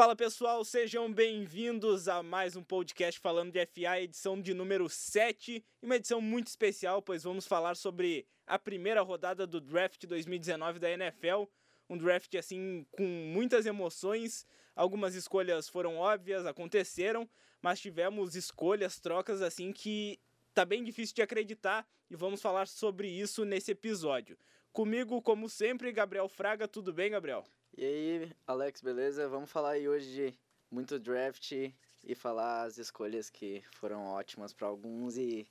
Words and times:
Fala 0.00 0.16
pessoal, 0.16 0.64
sejam 0.64 1.12
bem-vindos 1.12 2.08
a 2.08 2.22
mais 2.22 2.56
um 2.56 2.62
podcast 2.62 3.20
falando 3.20 3.52
de 3.52 3.66
FA, 3.66 4.00
edição 4.00 4.40
de 4.40 4.54
número 4.54 4.88
7, 4.88 5.62
e 5.82 5.84
uma 5.84 5.96
edição 5.96 6.22
muito 6.22 6.46
especial, 6.46 7.02
pois 7.02 7.22
vamos 7.22 7.46
falar 7.46 7.76
sobre 7.76 8.26
a 8.46 8.58
primeira 8.58 9.02
rodada 9.02 9.46
do 9.46 9.60
draft 9.60 10.06
2019 10.06 10.78
da 10.78 10.90
NFL, 10.90 11.44
um 11.86 11.98
draft 11.98 12.34
assim 12.34 12.86
com 12.92 13.02
muitas 13.02 13.66
emoções, 13.66 14.46
algumas 14.74 15.14
escolhas 15.14 15.68
foram 15.68 15.98
óbvias, 15.98 16.46
aconteceram, 16.46 17.28
mas 17.60 17.78
tivemos 17.78 18.34
escolhas, 18.34 18.98
trocas 18.98 19.42
assim 19.42 19.70
que 19.70 20.18
tá 20.54 20.64
bem 20.64 20.82
difícil 20.82 21.14
de 21.14 21.20
acreditar 21.20 21.86
e 22.10 22.16
vamos 22.16 22.40
falar 22.40 22.66
sobre 22.68 23.06
isso 23.06 23.44
nesse 23.44 23.72
episódio. 23.72 24.38
Comigo, 24.72 25.20
como 25.20 25.46
sempre, 25.46 25.92
Gabriel 25.92 26.26
Fraga, 26.26 26.66
tudo 26.66 26.90
bem, 26.90 27.10
Gabriel? 27.10 27.44
E 27.76 27.84
aí, 27.84 28.32
Alex, 28.46 28.82
beleza? 28.82 29.28
Vamos 29.28 29.50
falar 29.50 29.70
aí 29.70 29.88
hoje 29.88 30.12
de 30.12 30.38
muito 30.70 30.98
draft 30.98 31.52
e 31.52 32.14
falar 32.14 32.62
as 32.62 32.78
escolhas 32.78 33.30
que 33.30 33.62
foram 33.72 34.04
ótimas 34.04 34.52
para 34.52 34.66
alguns 34.66 35.16
e 35.16 35.46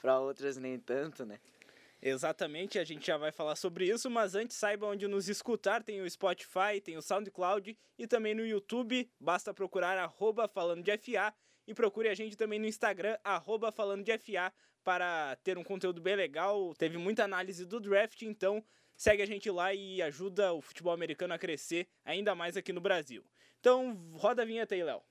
para 0.00 0.18
outras 0.18 0.56
nem 0.56 0.78
tanto, 0.78 1.24
né? 1.24 1.38
Exatamente, 2.00 2.78
a 2.78 2.84
gente 2.84 3.06
já 3.06 3.16
vai 3.16 3.32
falar 3.32 3.56
sobre 3.56 3.86
isso, 3.88 4.10
mas 4.10 4.34
antes 4.34 4.56
saiba 4.56 4.86
onde 4.86 5.08
nos 5.08 5.28
escutar, 5.28 5.82
tem 5.82 6.02
o 6.02 6.10
Spotify, 6.10 6.78
tem 6.82 6.98
o 6.98 7.02
SoundCloud 7.02 7.76
e 7.98 8.06
também 8.06 8.34
no 8.34 8.46
YouTube, 8.46 9.10
basta 9.18 9.54
procurar 9.54 9.96
arroba 9.96 10.46
falando 10.46 10.82
de 10.82 10.96
FA 10.98 11.34
e 11.66 11.72
procure 11.72 12.08
a 12.08 12.14
gente 12.14 12.36
também 12.36 12.58
no 12.58 12.66
Instagram, 12.66 13.16
arroba 13.24 13.72
falando 13.72 14.04
de 14.04 14.18
FA, 14.18 14.52
para 14.82 15.34
ter 15.36 15.56
um 15.56 15.64
conteúdo 15.64 16.00
bem 16.02 16.14
legal, 16.14 16.74
teve 16.74 16.98
muita 16.98 17.24
análise 17.24 17.64
do 17.64 17.80
draft, 17.80 18.20
então 18.20 18.62
Segue 18.96 19.22
a 19.22 19.26
gente 19.26 19.50
lá 19.50 19.74
e 19.74 20.00
ajuda 20.00 20.52
o 20.52 20.60
futebol 20.60 20.92
americano 20.92 21.34
a 21.34 21.38
crescer 21.38 21.88
ainda 22.04 22.34
mais 22.34 22.56
aqui 22.56 22.72
no 22.72 22.80
Brasil. 22.80 23.24
Então, 23.60 23.94
roda 24.12 24.42
a 24.42 24.44
vinheta 24.44 24.74
aí, 24.74 24.82
Léo. 24.82 25.02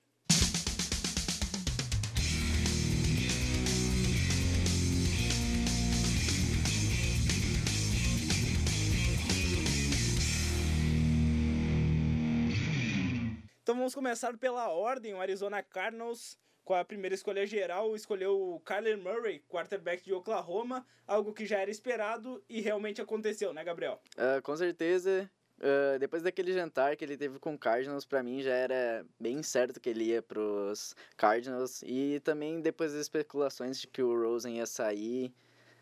Então 13.63 13.75
vamos 13.75 13.95
começar 13.95 14.37
pela 14.37 14.69
ordem. 14.69 15.13
O 15.13 15.21
Arizona 15.21 15.63
Cardinals 15.63 16.37
com 16.63 16.73
a 16.73 16.85
primeira 16.85 17.15
escolha 17.15 17.45
geral, 17.45 17.95
escolheu 17.95 18.55
o 18.55 18.59
Kyler 18.61 18.97
Murray, 18.97 19.43
quarterback 19.49 20.03
de 20.03 20.13
Oklahoma, 20.13 20.85
algo 21.05 21.33
que 21.33 21.45
já 21.45 21.59
era 21.59 21.69
esperado 21.69 22.43
e 22.49 22.61
realmente 22.61 23.01
aconteceu, 23.01 23.53
né, 23.53 23.63
Gabriel? 23.63 24.01
Uh, 24.15 24.41
com 24.41 24.55
certeza. 24.55 25.29
Uh, 25.59 25.97
depois 25.99 26.23
daquele 26.23 26.51
jantar 26.51 26.95
que 26.97 27.05
ele 27.05 27.15
teve 27.15 27.39
com 27.39 27.53
o 27.53 27.57
Cardinals, 27.57 28.05
para 28.05 28.23
mim 28.23 28.41
já 28.41 28.53
era 28.53 29.05
bem 29.19 29.41
certo 29.43 29.79
que 29.79 29.89
ele 29.89 30.05
ia 30.05 30.21
pros 30.21 30.95
Cardinals. 31.15 31.81
E 31.85 32.19
também 32.21 32.61
depois 32.61 32.91
das 32.91 33.01
especulações 33.01 33.79
de 33.79 33.87
que 33.87 34.01
o 34.01 34.19
Rosen 34.19 34.57
ia 34.57 34.65
sair, 34.65 35.33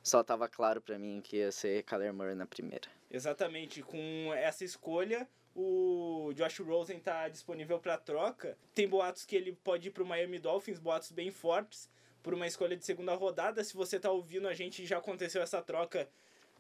só 0.04 0.24
tava 0.24 0.48
claro 0.48 0.82
para 0.82 1.00
mim 1.00 1.22
que 1.24 1.38
ia 1.38 1.52
ser 1.52 1.84
Kyler 1.84 2.14
Murray 2.14 2.36
na 2.36 2.46
primeira. 2.46 2.88
Exatamente. 3.10 3.82
Com 3.82 4.34
essa 4.34 4.64
escolha, 4.64 5.28
o 5.56 6.32
Josh 6.36 6.60
Rosen 6.60 6.98
está 6.98 7.28
disponível 7.28 7.80
para 7.80 7.98
troca. 7.98 8.58
Tem 8.74 8.88
boatos 8.88 9.26
que 9.26 9.36
ele 9.36 9.54
pode 9.64 9.90
ir 9.90 9.92
para 9.92 10.04
o 10.04 10.06
Miami 10.06 10.40
Dolphins, 10.40 10.80
boatos 10.80 11.12
bem 11.12 11.32
fortes, 11.32 11.90
por 12.24 12.34
uma 12.34 12.48
escolha 12.48 12.78
de 12.78 12.86
segunda 12.86 13.14
rodada. 13.16 13.64
Se 13.64 13.74
você 13.74 13.98
está 13.98 14.10
ouvindo, 14.12 14.48
a 14.48 14.54
gente 14.54 14.86
já 14.86 14.98
aconteceu 14.98 15.42
essa 15.42 15.62
troca. 15.62 16.08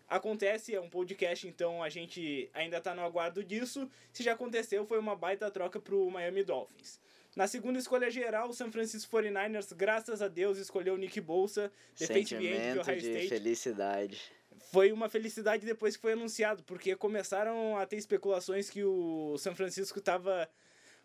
Acontece, 0.09 0.75
é 0.75 0.81
um 0.81 0.89
podcast, 0.89 1.48
então 1.48 1.81
a 1.81 1.88
gente 1.88 2.50
ainda 2.53 2.78
está 2.78 2.94
no 2.94 3.02
aguardo 3.02 3.44
disso. 3.44 3.89
Se 4.11 4.23
já 4.23 4.33
aconteceu, 4.33 4.86
foi 4.86 5.00
uma 5.00 5.16
baita 5.16 5.50
troca 5.50 5.80
para 5.80 5.95
o 5.95 6.11
Miami 6.11 6.44
Dolphins. 6.44 7.00
Na 7.33 7.48
segunda 7.48 7.80
escolha 7.80 8.11
geral, 8.11 8.50
o 8.50 8.53
San 8.53 8.70
Francisco 8.70 9.16
49ers, 9.16 9.73
graças 9.73 10.22
a 10.22 10.28
Deus, 10.28 10.58
escolheu 10.58 10.95
o 10.95 10.98
Nick 10.98 11.22
Bolsa, 11.22 11.72
defensive 11.98 12.45
end 12.45 12.73
do 12.73 12.81
Ohio 12.81 13.00
de 13.00 13.08
State. 13.08 13.30
felicidade 13.30 14.41
foi 14.72 14.92
uma 14.92 15.10
felicidade 15.10 15.66
depois 15.66 15.95
que 15.95 16.02
foi 16.02 16.14
anunciado, 16.14 16.64
porque 16.64 16.95
começaram 16.95 17.77
a 17.77 17.86
ter 17.86 17.98
especulações 17.98 18.70
que 18.70 18.83
o 18.83 19.38
São 19.38 19.55
Francisco 19.55 19.99
estava 19.99 20.49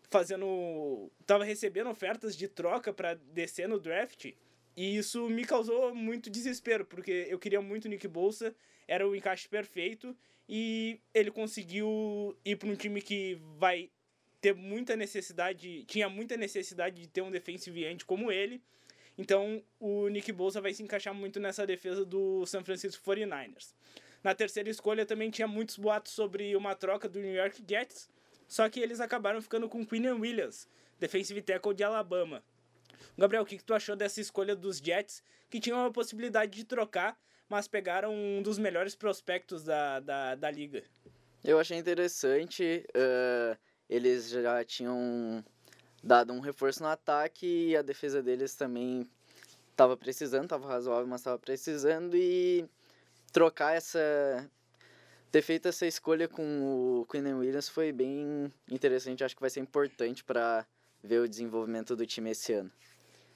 fazendo. 0.09 1.11
estava 1.19 1.43
recebendo 1.43 1.89
ofertas 1.89 2.35
de 2.35 2.47
troca 2.47 2.93
para 2.93 3.15
descer 3.15 3.67
no 3.67 3.79
draft. 3.79 4.33
E 4.75 4.97
isso 4.97 5.27
me 5.27 5.43
causou 5.43 5.93
muito 5.95 6.29
desespero, 6.29 6.85
porque 6.85 7.25
eu 7.29 7.39
queria 7.39 7.59
muito 7.59 7.89
Nick 7.89 8.07
Bolsa, 8.07 8.55
era 8.87 9.07
o 9.07 9.15
encaixe 9.15 9.49
perfeito, 9.49 10.15
e 10.47 11.01
ele 11.13 11.31
conseguiu 11.31 12.37
ir 12.45 12.57
para 12.57 12.69
um 12.69 12.75
time 12.75 13.01
que 13.01 13.39
vai 13.57 13.89
ter 14.39 14.53
muita 14.53 14.95
necessidade, 14.95 15.83
tinha 15.85 16.07
muita 16.07 16.37
necessidade 16.37 17.01
de 17.01 17.07
ter 17.07 17.21
um 17.21 17.31
defensive 17.31 17.85
end 17.85 18.05
como 18.05 18.31
ele, 18.31 18.61
então, 19.17 19.63
o 19.79 20.07
Nick 20.09 20.31
Bosa 20.31 20.61
vai 20.61 20.73
se 20.73 20.83
encaixar 20.83 21.13
muito 21.13 21.39
nessa 21.39 21.65
defesa 21.65 22.05
do 22.05 22.45
San 22.45 22.63
Francisco 22.63 23.03
49ers. 23.03 23.73
Na 24.23 24.35
terceira 24.35 24.69
escolha 24.69 25.05
também 25.05 25.29
tinha 25.31 25.47
muitos 25.47 25.77
boatos 25.77 26.11
sobre 26.11 26.55
uma 26.55 26.75
troca 26.75 27.09
do 27.09 27.19
New 27.19 27.33
York 27.33 27.63
Jets, 27.67 28.09
só 28.47 28.69
que 28.69 28.79
eles 28.79 28.99
acabaram 28.99 29.41
ficando 29.41 29.67
com 29.67 29.85
Quinn 29.85 30.11
Williams, 30.19 30.67
defensive 30.99 31.41
tackle 31.41 31.73
de 31.73 31.83
Alabama. 31.83 32.43
Gabriel, 33.17 33.43
o 33.43 33.45
que, 33.45 33.57
que 33.57 33.63
tu 33.63 33.73
achou 33.73 33.95
dessa 33.95 34.21
escolha 34.21 34.55
dos 34.55 34.77
Jets, 34.77 35.23
que 35.49 35.59
tinham 35.59 35.85
a 35.85 35.91
possibilidade 35.91 36.51
de 36.51 36.63
trocar, 36.63 37.19
mas 37.49 37.67
pegaram 37.67 38.13
um 38.13 38.41
dos 38.41 38.57
melhores 38.57 38.95
prospectos 38.95 39.63
da, 39.63 39.99
da, 39.99 40.35
da 40.35 40.51
liga? 40.51 40.83
Eu 41.43 41.59
achei 41.59 41.77
interessante. 41.77 42.85
Uh, 42.89 43.57
eles 43.89 44.29
já 44.29 44.63
tinham 44.63 45.43
dado 46.07 46.33
um 46.33 46.39
reforço 46.39 46.81
no 46.81 46.89
ataque 46.89 47.45
e 47.45 47.77
a 47.77 47.81
defesa 47.81 48.23
deles 48.23 48.55
também 48.55 49.07
estava 49.69 49.95
precisando, 49.95 50.45
estava 50.45 50.67
razoável, 50.67 51.05
mas 51.05 51.21
estava 51.21 51.37
precisando 51.37 52.15
e 52.15 52.65
trocar 53.31 53.75
essa 53.75 54.49
ter 55.29 55.41
feito 55.41 55.67
essa 55.67 55.85
escolha 55.85 56.27
com 56.27 57.01
o 57.01 57.05
Quinn 57.11 57.33
Williams 57.33 57.67
foi 57.67 57.91
bem 57.91 58.51
interessante, 58.71 59.23
acho 59.23 59.35
que 59.35 59.41
vai 59.41 59.49
ser 59.49 59.59
importante 59.59 60.23
para 60.23 60.65
ver 61.03 61.19
o 61.19 61.27
desenvolvimento 61.27 61.95
do 61.95 62.05
time 62.05 62.31
esse 62.31 62.53
ano. 62.53 62.71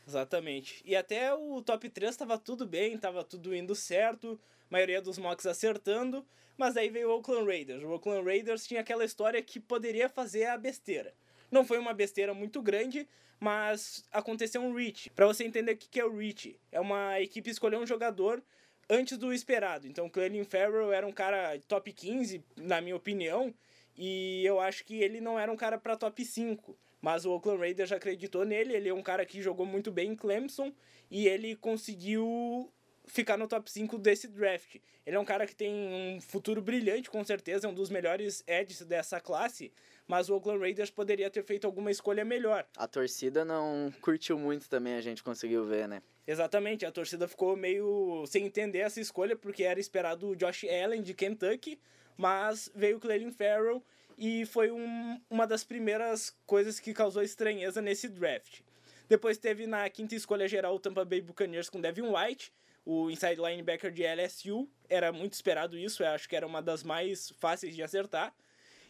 Exatamente. 0.08 0.82
E 0.86 0.96
até 0.96 1.34
o 1.34 1.62
top 1.62 1.90
3 1.90 2.12
estava 2.12 2.38
tudo 2.38 2.66
bem, 2.66 2.96
estava 2.96 3.24
tudo 3.24 3.54
indo 3.54 3.76
certo, 3.76 4.40
maioria 4.70 5.02
dos 5.02 5.18
mocks 5.18 5.46
acertando, 5.46 6.26
mas 6.58 6.78
aí 6.78 6.90
veio 6.90 7.10
o 7.10 7.16
Oakland 7.18 7.46
Raiders. 7.46 7.84
O 7.84 7.90
Oakland 7.90 8.26
Raiders 8.26 8.66
tinha 8.66 8.82
aquela 8.82 9.06
história 9.06 9.42
que 9.42 9.60
poderia 9.60 10.10
fazer 10.10 10.46
a 10.46 10.58
besteira. 10.58 11.14
Não 11.52 11.66
foi 11.66 11.78
uma 11.78 11.94
besteira 11.94 12.34
muito 12.34 12.62
grande, 12.62 13.08
mas 13.40 14.06
aconteceu 14.12 14.62
um 14.62 14.74
reach. 14.74 15.10
Para 15.10 15.28
você 15.28 15.44
entender 15.44 15.74
o 15.74 15.78
que 15.78 16.00
é 16.00 16.06
o 16.06 16.16
reach, 16.16 16.58
é 16.72 16.80
uma 16.80 17.20
equipe 17.20 17.50
escolher 17.50 17.78
um 17.78 17.86
jogador 17.86 18.42
antes 18.90 19.18
do 19.18 19.34
esperado. 19.34 19.88
Então, 19.88 20.10
Clelin 20.10 20.46
Farrell 20.46 20.94
era 20.94 21.06
um 21.06 21.12
cara 21.12 21.60
top 21.68 21.92
15, 21.92 22.44
na 22.56 22.80
minha 22.80 22.96
opinião, 22.96 23.54
e 23.98 24.46
eu 24.46 24.60
acho 24.60 24.86
que 24.86 24.96
ele 24.96 25.20
não 25.20 25.38
era 25.38 25.52
um 25.52 25.58
cara 25.58 25.78
para 25.78 25.98
top 25.98 26.24
5. 26.24 26.78
Mas 27.02 27.26
o 27.26 27.32
Oakland 27.32 27.60
Raiders 27.60 27.92
acreditou 27.92 28.46
nele, 28.46 28.76
ele 28.76 28.90
é 28.90 28.94
um 28.94 29.02
cara 29.02 29.26
que 29.26 29.42
jogou 29.42 29.66
muito 29.66 29.92
bem 29.92 30.12
em 30.12 30.16
Clemson 30.16 30.72
e 31.10 31.28
ele 31.28 31.56
conseguiu 31.56 32.72
ficar 33.12 33.38
no 33.38 33.46
top 33.46 33.70
5 33.70 33.98
desse 33.98 34.28
draft. 34.30 34.78
Ele 35.06 35.18
é 35.18 35.20
um 35.20 35.26
cara 35.26 35.46
que 35.46 35.54
tem 35.54 35.74
um 35.74 36.22
futuro 36.22 36.62
brilhante, 36.62 37.10
com 37.10 37.24
certeza, 37.26 37.68
é 37.68 37.70
um 37.70 37.74
dos 37.74 37.90
melhores 37.90 38.42
edges 38.48 38.82
dessa 38.84 39.20
classe, 39.20 39.72
mas 40.08 40.30
o 40.30 40.36
Oakland 40.36 40.62
Raiders 40.62 40.90
poderia 40.90 41.30
ter 41.30 41.44
feito 41.44 41.68
alguma 41.68 41.92
escolha 41.92 42.24
melhor. 42.24 42.66
A 42.78 42.88
torcida 42.88 43.44
não 43.44 43.92
curtiu 44.02 44.40
muito 44.40 44.70
também, 44.70 44.96
a 44.96 45.02
gente 45.02 45.22
conseguiu 45.22 45.66
ver, 45.66 45.90
né? 45.90 46.02
Exatamente, 46.26 46.86
a 46.86 46.92
torcida 46.92 47.28
ficou 47.28 47.58
meio 47.58 48.24
sem 48.28 48.46
entender 48.46 48.80
essa 48.80 49.02
escolha, 49.02 49.36
porque 49.36 49.64
era 49.64 49.80
esperado 49.80 50.30
o 50.30 50.36
Josh 50.36 50.64
Allen 50.64 51.02
de 51.02 51.14
Kentucky, 51.14 51.78
mas 52.16 52.72
veio 52.74 52.96
o 52.96 53.00
Clelin 53.00 53.32
Farrell 53.32 53.84
e 54.18 54.46
foi 54.46 54.72
um, 54.72 55.20
uma 55.30 55.46
das 55.46 55.66
primeiras 55.66 56.34
coisas 56.46 56.80
que 56.80 56.94
causou 56.94 57.24
estranheza 57.24 57.82
nesse 57.82 58.08
draft. 58.08 58.62
Depois 59.10 59.38
teve 59.38 59.68
na 59.68 59.90
quinta 59.90 60.16
escolha 60.16 60.48
geral 60.48 60.76
o 60.76 60.80
Tampa 60.80 61.04
Bay 61.04 61.20
Buccaneers 61.20 61.70
com 61.70 61.82
Devin 61.82 62.04
White, 62.04 62.54
o 62.86 63.10
inside 63.10 63.36
linebacker 63.36 63.92
de 63.92 64.04
LSU. 64.04 64.70
Era 64.90 65.12
muito 65.12 65.34
esperado 65.34 65.78
isso, 65.78 66.04
eu 66.04 66.08
acho 66.10 66.28
que 66.28 66.36
era 66.36 66.46
uma 66.46 66.62
das 66.62 66.84
mais 66.84 67.30
fáceis 67.40 67.76
de 67.76 67.84
acertar. 67.84 68.34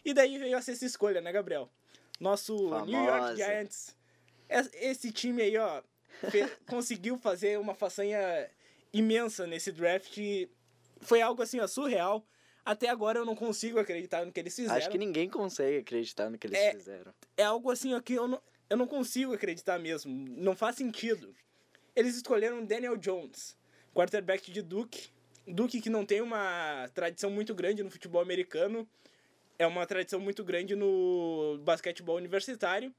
E 0.03 0.13
daí 0.13 0.37
veio 0.37 0.57
a 0.57 0.61
sexta 0.61 0.85
escolha, 0.85 1.21
né, 1.21 1.31
Gabriel? 1.31 1.69
Nosso 2.19 2.69
Famosa. 2.69 2.85
New 2.85 3.03
York 3.03 3.35
Giants. 3.35 3.95
Esse 4.73 5.11
time 5.11 5.41
aí, 5.41 5.57
ó, 5.57 5.81
conseguiu 6.67 7.17
fazer 7.17 7.59
uma 7.59 7.73
façanha 7.73 8.49
imensa 8.91 9.45
nesse 9.47 9.71
draft. 9.71 10.17
Foi 10.99 11.21
algo 11.21 11.41
assim, 11.41 11.59
ó, 11.59 11.67
surreal. 11.67 12.25
Até 12.63 12.89
agora 12.89 13.19
eu 13.19 13.25
não 13.25 13.35
consigo 13.35 13.79
acreditar 13.79 14.23
no 14.25 14.31
que 14.31 14.39
eles 14.39 14.55
fizeram. 14.55 14.75
Acho 14.75 14.89
que 14.89 14.97
ninguém 14.97 15.29
consegue 15.29 15.77
acreditar 15.77 16.29
no 16.29 16.37
que 16.37 16.45
eles 16.45 16.59
é, 16.59 16.71
fizeram. 16.73 17.13
É 17.35 17.43
algo 17.43 17.71
assim, 17.71 17.93
ó, 17.93 17.99
que 17.99 18.13
eu 18.13 18.27
não, 18.27 18.41
eu 18.69 18.77
não 18.77 18.87
consigo 18.87 19.33
acreditar 19.33 19.79
mesmo. 19.79 20.13
Não 20.37 20.55
faz 20.55 20.75
sentido. 20.75 21.33
Eles 21.95 22.15
escolheram 22.15 22.63
Daniel 22.63 22.97
Jones 22.97 23.57
quarterback 23.93 24.51
de 24.51 24.61
Duke. 24.61 25.09
Duke 25.47 25.81
que 25.81 25.89
não 25.89 26.05
tem 26.05 26.21
uma 26.21 26.89
tradição 26.93 27.29
muito 27.29 27.53
grande 27.53 27.83
no 27.83 27.89
futebol 27.89 28.21
americano. 28.21 28.87
é 29.57 29.67
uma 29.67 29.85
tradição 29.85 30.19
muito 30.19 30.43
grande 30.43 30.75
no 30.75 31.59
basquetebol 31.63 32.15
universitário. 32.15 32.93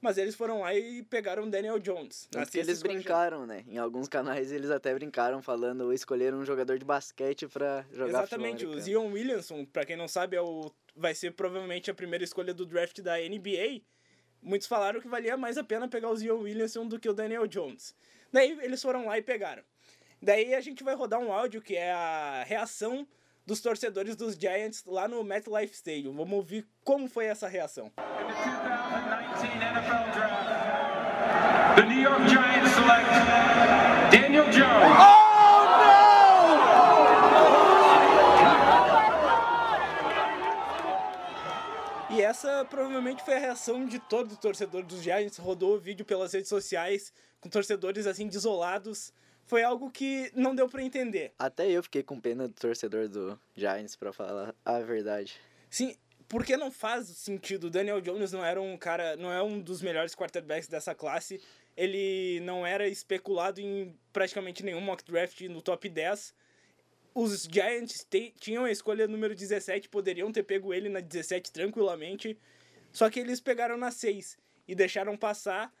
Mas 0.00 0.18
eles 0.18 0.34
foram 0.34 0.60
lá 0.60 0.74
e 0.74 1.02
pegaram 1.02 1.48
Daniel 1.48 1.78
Jones. 1.78 2.28
Tanto 2.30 2.50
que 2.50 2.58
eles 2.58 2.82
brincaram, 2.82 3.46
né? 3.46 3.64
Em 3.66 3.78
alguns 3.78 4.08
canais 4.08 4.52
eles 4.52 4.70
até 4.70 4.94
brincaram 4.94 5.42
falando 5.42 5.92
escolheram 5.92 6.38
um 6.38 6.44
jogador 6.44 6.78
de 6.78 6.84
basquete 6.84 7.48
para 7.48 7.84
jogar 7.90 8.08
Exatamente, 8.08 8.66
o 8.66 8.78
Zion 8.78 9.10
Williamson, 9.10 9.64
para 9.64 9.86
quem 9.86 9.96
não 9.96 10.06
sabe, 10.06 10.36
é 10.36 10.40
o 10.40 10.70
vai 10.94 11.14
ser 11.14 11.32
provavelmente 11.32 11.90
a 11.90 11.94
primeira 11.94 12.24
escolha 12.24 12.54
do 12.54 12.64
draft 12.64 13.00
da 13.00 13.16
NBA. 13.18 13.82
Muitos 14.42 14.68
falaram 14.68 15.00
que 15.00 15.08
valia 15.08 15.36
mais 15.36 15.58
a 15.58 15.64
pena 15.64 15.88
pegar 15.88 16.10
o 16.10 16.16
Zion 16.16 16.40
Williamson 16.40 16.86
do 16.86 17.00
que 17.00 17.08
o 17.08 17.14
Daniel 17.14 17.46
Jones. 17.46 17.94
Daí 18.32 18.58
eles 18.62 18.80
foram 18.82 19.06
lá 19.06 19.18
e 19.18 19.22
pegaram. 19.22 19.62
Daí 20.20 20.54
a 20.54 20.60
gente 20.60 20.82
vai 20.82 20.94
rodar 20.94 21.20
um 21.20 21.32
áudio 21.32 21.60
que 21.60 21.76
é 21.76 21.92
a 21.92 22.42
reação 22.44 23.06
dos 23.44 23.60
torcedores 23.60 24.16
dos 24.16 24.34
Giants 24.34 24.82
lá 24.86 25.06
no 25.06 25.22
MetLife 25.22 25.74
Stadium. 25.74 26.16
Vamos 26.16 26.32
ouvir 26.32 26.66
como 26.82 27.08
foi 27.08 27.26
essa 27.26 27.46
reação. 27.46 27.92
The 31.76 31.82
New 31.82 32.00
York 32.00 32.28
Giants 32.28 32.72
select 32.72 33.10
Daniel 34.10 34.50
Jones. 34.50 34.96
Oh 34.98 35.26
no! 42.10 42.16
E 42.16 42.22
essa 42.22 42.64
provavelmente 42.64 43.22
foi 43.22 43.34
a 43.34 43.38
reação 43.38 43.84
de 43.84 43.98
todo 43.98 44.32
o 44.32 44.36
torcedor 44.36 44.82
dos 44.82 45.02
Giants. 45.02 45.36
Rodou 45.36 45.74
o 45.74 45.78
vídeo 45.78 46.04
pelas 46.04 46.32
redes 46.32 46.48
sociais 46.48 47.12
com 47.40 47.50
torcedores 47.50 48.06
assim 48.06 48.26
desolados 48.26 49.12
foi 49.46 49.62
algo 49.62 49.90
que 49.90 50.30
não 50.34 50.54
deu 50.54 50.68
para 50.68 50.82
entender. 50.82 51.32
Até 51.38 51.70
eu 51.70 51.82
fiquei 51.82 52.02
com 52.02 52.20
pena 52.20 52.48
do 52.48 52.54
torcedor 52.54 53.08
do 53.08 53.38
Giants, 53.56 53.96
para 53.96 54.12
falar 54.12 54.54
a 54.64 54.80
verdade. 54.80 55.40
Sim, 55.70 55.96
porque 56.28 56.56
não 56.56 56.70
faz 56.70 57.06
sentido. 57.08 57.68
O 57.68 57.70
Daniel 57.70 58.00
Jones 58.00 58.32
não 58.32 58.44
era 58.44 58.60
um 58.60 58.76
cara, 58.76 59.16
não 59.16 59.32
é 59.32 59.42
um 59.42 59.60
dos 59.60 59.80
melhores 59.80 60.14
quarterbacks 60.14 60.68
dessa 60.68 60.94
classe. 60.94 61.40
Ele 61.76 62.40
não 62.40 62.66
era 62.66 62.88
especulado 62.88 63.60
em 63.60 63.96
praticamente 64.12 64.64
nenhum 64.64 64.80
mock 64.80 65.04
draft 65.04 65.40
no 65.42 65.62
top 65.62 65.88
10. 65.88 66.34
Os 67.14 67.44
Giants 67.50 68.06
tinham 68.38 68.64
a 68.64 68.70
escolha 68.70 69.06
número 69.06 69.34
17, 69.34 69.88
poderiam 69.88 70.30
ter 70.32 70.42
pego 70.42 70.74
ele 70.74 70.88
na 70.88 71.00
17 71.00 71.52
tranquilamente. 71.52 72.36
Só 72.92 73.08
que 73.08 73.20
eles 73.20 73.40
pegaram 73.40 73.76
na 73.76 73.90
6 73.90 74.36
e 74.66 74.74
deixaram 74.74 75.16
passar 75.16 75.72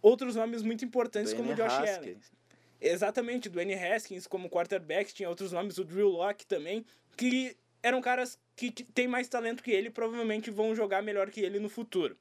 outros 0.00 0.34
nomes 0.34 0.62
muito 0.62 0.84
importantes 0.84 1.32
como 1.32 1.52
o 1.52 1.54
Josh 1.54 1.72
Haskins. 1.72 1.98
Allen. 1.98 2.36
Exatamente, 2.80 3.48
do 3.48 3.60
N. 3.60 3.74
Haskins 3.74 4.26
como 4.26 4.50
quarterback, 4.50 5.12
tinha 5.12 5.28
outros 5.28 5.52
nomes, 5.52 5.78
o 5.78 5.84
Drew 5.84 6.08
Locke 6.08 6.46
também, 6.46 6.84
que 7.16 7.56
eram 7.82 8.00
caras 8.00 8.38
que 8.54 8.70
têm 8.70 9.06
mais 9.06 9.28
talento 9.28 9.62
que 9.62 9.70
ele 9.70 9.90
provavelmente 9.90 10.50
vão 10.50 10.74
jogar 10.74 11.02
melhor 11.02 11.30
que 11.30 11.40
ele 11.40 11.58
no 11.58 11.68
futuro. 11.68 12.16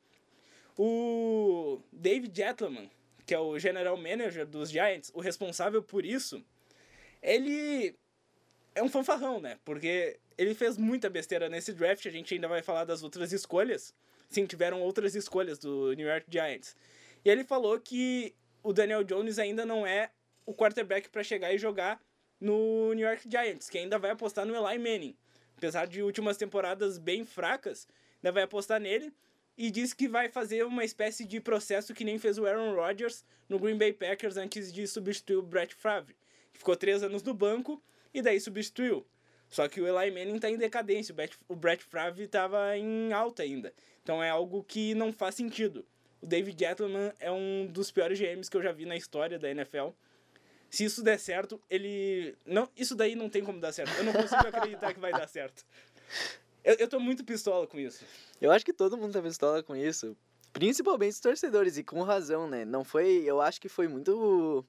O 0.78 1.80
David 1.92 2.36
Gettleman, 2.36 2.90
que 3.26 3.34
é 3.34 3.40
o 3.40 3.58
general 3.58 3.98
manager 3.98 4.46
dos 4.46 4.70
Giants, 4.70 5.12
o 5.14 5.20
responsável 5.20 5.82
por 5.82 6.06
isso, 6.06 6.44
ele 7.22 7.96
é 8.76 8.84
um 8.84 8.90
fanfarrão, 8.90 9.40
né? 9.40 9.58
Porque 9.66 10.20
ele 10.38 10.54
fez 10.54 10.78
muita 10.78 11.10
besteira 11.10 11.50
nesse 11.50 11.74
draft, 11.74 12.06
a 12.06 12.12
gente 12.12 12.34
ainda 12.34 12.48
vai 12.48 12.62
falar 12.62 12.86
das 12.86 13.04
outras 13.04 13.32
escolhas. 13.32 13.94
Sim, 14.30 14.46
tiveram 14.46 14.82
outras 14.82 15.16
escolhas 15.16 15.58
do 15.58 15.94
New 15.94 16.08
York 16.08 16.26
Giants. 16.30 16.76
E 17.24 17.30
ele 17.30 17.44
falou 17.44 17.80
que 17.80 18.36
o 18.62 18.74
Daniel 18.74 19.04
Jones 19.04 19.40
ainda 19.40 19.66
não 19.66 19.88
é 19.88 20.12
o 20.46 20.54
quarterback 20.54 21.10
para 21.10 21.24
chegar 21.24 21.54
e 21.54 21.58
jogar 21.58 22.00
no 22.40 22.94
New 22.94 23.08
York 23.08 23.30
Giants, 23.30 23.70
que 23.70 23.78
ainda 23.78 23.98
vai 23.98 24.12
apostar 24.12 24.46
no 24.46 24.56
Eli 24.56 24.78
Manning. 24.78 25.16
Apesar 25.58 25.88
de 25.88 26.02
últimas 26.02 26.38
temporadas 26.38 26.98
bem 26.98 27.26
fracas, 27.26 27.88
ainda 28.18 28.32
vai 28.32 28.44
apostar 28.44 28.80
nele 28.80 29.14
e 29.58 29.72
diz 29.72 29.94
que 29.94 30.08
vai 30.08 30.30
fazer 30.30 30.66
uma 30.66 30.84
espécie 30.84 31.26
de 31.26 31.40
processo 31.40 31.94
que 31.94 32.04
nem 32.04 32.20
fez 32.20 32.38
o 32.38 32.46
Aaron 32.46 32.76
Rodgers 32.76 33.24
no 33.48 33.58
Green 33.58 33.78
Bay 33.78 33.94
Packers 33.94 34.38
antes 34.38 34.72
de 34.72 34.86
substituir 34.86 35.38
o 35.38 35.42
Brett 35.42 35.74
Favre. 35.74 36.16
Ficou 36.54 36.76
três 36.76 37.04
anos 37.04 37.24
no 37.24 37.34
banco 37.34 37.82
e 38.14 38.22
daí 38.22 38.40
substituiu. 38.40 39.06
Só 39.48 39.68
que 39.68 39.80
o 39.80 39.88
Eli 39.88 40.12
Manning 40.12 40.36
está 40.36 40.50
em 40.50 40.58
decadência, 40.58 41.14
o 41.14 41.16
Brett, 41.16 41.38
o 41.48 41.56
Brett 41.56 41.84
Favre 41.84 42.24
estava 42.24 42.78
em 42.78 43.14
alta 43.14 43.44
ainda. 43.44 43.74
Então 44.04 44.22
é 44.22 44.30
algo 44.30 44.64
que 44.64 44.94
não 44.94 45.14
faz 45.14 45.36
sentido. 45.36 45.86
O 46.22 46.28
David 46.28 46.58
Gettleman 46.60 47.14
é 47.20 47.32
um 47.32 47.68
dos 47.68 47.92
piores 47.92 48.20
GMs 48.20 48.50
que 48.50 48.58
eu 48.58 48.62
já 48.62 48.72
vi 48.72 48.86
na 48.86 48.96
história 48.96 49.38
da 49.38 49.50
NFL 49.50 49.90
se 50.76 50.84
isso 50.84 51.02
der 51.02 51.18
certo, 51.18 51.62
ele. 51.70 52.36
não 52.46 52.70
Isso 52.76 52.96
daí 52.96 53.16
não 53.16 53.30
tem 53.30 53.42
como 53.42 53.62
dar 53.62 53.72
certo. 53.72 53.94
Eu 53.98 54.04
não 54.04 54.12
consigo 54.12 54.46
acreditar 54.46 54.94
que 54.94 55.00
vai 55.00 55.14
dar 55.14 55.26
certo. 55.26 55.66
Eu, 56.66 56.76
eu 56.76 56.88
tô 56.90 57.00
muito 57.00 57.24
pistola 57.24 57.66
com 57.66 57.80
isso. 57.80 58.04
Eu 58.42 58.52
acho 58.52 58.66
que 58.66 58.74
todo 58.74 58.98
mundo 58.98 59.14
tá 59.14 59.22
pistola 59.22 59.64
com 59.64 59.74
isso. 59.74 60.18
Principalmente 60.52 61.14
os 61.14 61.20
torcedores, 61.22 61.78
e 61.78 61.84
com 61.84 62.02
razão, 62.02 62.50
né? 62.50 62.66
Não 62.66 62.84
foi. 62.84 63.24
Eu 63.26 63.40
acho 63.40 63.62
que 63.62 63.70
foi 63.70 63.88
muito. 63.88 64.66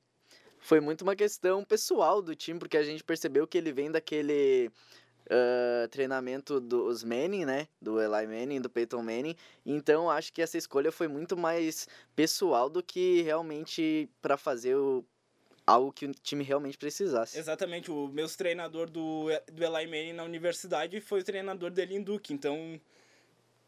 Foi 0.61 0.79
muito 0.79 1.03
uma 1.03 1.17
questão 1.17 1.65
pessoal 1.65 2.23
do 2.23 2.37
time, 2.37 2.61
porque 2.61 2.77
a 2.77 2.85
gente 2.85 3.03
percebeu 3.03 3.45
que 3.45 3.59
ele 3.59 3.73
vem 3.73 3.91
daquele. 3.91 4.71
Uh, 5.29 5.89
treinamento 5.89 6.61
dos 6.61 7.03
Manning, 7.03 7.45
né? 7.45 7.67
Do 7.83 8.01
Eli 8.01 8.29
Manning, 8.29 8.61
do 8.61 8.71
Peyton 8.71 9.03
Manning. 9.03 9.35
Então 9.65 10.09
acho 10.09 10.33
que 10.33 10.41
essa 10.41 10.57
escolha 10.57 10.93
foi 10.93 11.09
muito 11.09 11.37
mais 11.37 11.89
pessoal 12.15 12.71
do 12.71 12.81
que 12.81 13.23
realmente 13.23 14.09
para 14.23 14.37
fazer 14.37 14.77
o 14.77 15.05
algo 15.67 15.93
que 15.93 16.07
o 16.07 16.13
time 16.13 16.45
realmente 16.45 16.79
precisasse. 16.79 17.39
Exatamente, 17.39 17.91
o 17.91 18.09
meu 18.09 18.29
treinador 18.29 18.89
do, 18.89 19.27
do 19.53 19.65
Eli 19.65 19.87
Manning 19.87 20.13
na 20.13 20.23
universidade 20.23 21.01
foi 21.01 21.21
o 21.21 21.25
treinador 21.25 21.71
dele 21.71 21.97
em 21.97 22.03
Duke, 22.03 22.33
então 22.33 22.81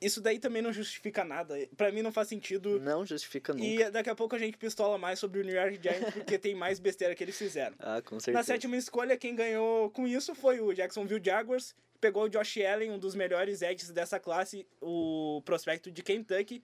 isso 0.00 0.20
daí 0.20 0.38
também 0.38 0.62
não 0.62 0.72
justifica 0.72 1.24
nada. 1.24 1.56
Para 1.76 1.90
mim 1.90 2.02
não 2.02 2.12
faz 2.12 2.28
sentido. 2.28 2.78
Não 2.80 3.04
justifica 3.04 3.52
nunca. 3.52 3.66
E 3.66 3.90
daqui 3.90 4.08
a 4.08 4.14
pouco 4.14 4.36
a 4.36 4.38
gente 4.38 4.56
pistola 4.56 4.96
mais 4.96 5.18
sobre 5.18 5.40
o 5.40 5.44
New 5.44 5.54
York 5.54 5.80
Giants 5.82 6.14
porque 6.14 6.38
tem 6.38 6.54
mais 6.54 6.78
besteira 6.78 7.14
que 7.14 7.24
eles 7.24 7.36
fizeram. 7.36 7.76
Ah, 7.88 8.02
com 8.02 8.20
certeza. 8.20 8.38
Na 8.38 8.44
sétima 8.44 8.76
escolha, 8.76 9.16
quem 9.16 9.34
ganhou 9.34 9.90
com 9.90 10.06
isso 10.06 10.34
foi 10.34 10.60
o 10.60 10.74
Jacksonville 10.74 11.24
Jaguars. 11.24 11.74
Pegou 12.00 12.24
o 12.24 12.28
Josh 12.28 12.58
Allen, 12.58 12.90
um 12.90 12.98
dos 12.98 13.14
melhores 13.14 13.62
edges 13.62 13.90
dessa 13.90 14.20
classe, 14.20 14.66
o 14.80 15.40
prospecto 15.44 15.90
de 15.90 16.02
Kentucky. 16.02 16.62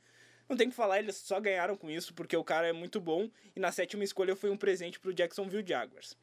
Não 0.48 0.56
tem 0.56 0.68
que 0.68 0.74
falar, 0.74 0.98
eles 0.98 1.16
só 1.16 1.40
ganharam 1.40 1.76
com 1.76 1.90
isso 1.90 2.12
porque 2.14 2.36
o 2.36 2.44
cara 2.44 2.68
é 2.68 2.72
muito 2.72 3.00
bom. 3.00 3.30
E 3.56 3.60
na 3.60 3.72
sétima 3.72 4.04
escolha 4.04 4.36
foi 4.36 4.50
um 4.50 4.56
presente 4.56 5.00
pro 5.00 5.14
Jacksonville 5.14 5.66
Jaguars. 5.66 6.16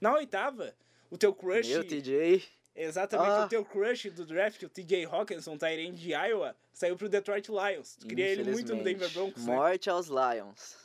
Na 0.00 0.14
oitava, 0.14 0.74
o 1.10 1.18
teu 1.18 1.34
crush. 1.34 1.68
Meu 1.68 1.86
TJ. 1.86 2.42
Exatamente, 2.74 3.30
ah. 3.30 3.44
o 3.46 3.48
teu 3.48 3.64
crush 3.64 4.10
do 4.10 4.26
draft, 4.26 4.62
o 4.62 4.68
TJ 4.68 5.06
Hawkinson, 5.06 5.56
Tyrande 5.56 5.98
de 5.98 6.10
Iowa, 6.12 6.54
saiu 6.72 6.94
pro 6.94 7.08
Detroit 7.08 7.48
Lions. 7.48 7.96
Tu 7.96 8.06
queria 8.06 8.26
ele 8.26 8.44
muito 8.44 8.74
no 8.74 8.84
Denver 8.84 9.10
Broncos. 9.10 9.46
Né? 9.46 9.54
Morte 9.54 9.88
né? 9.88 9.94
aos 9.94 10.08
Lions. 10.08 10.76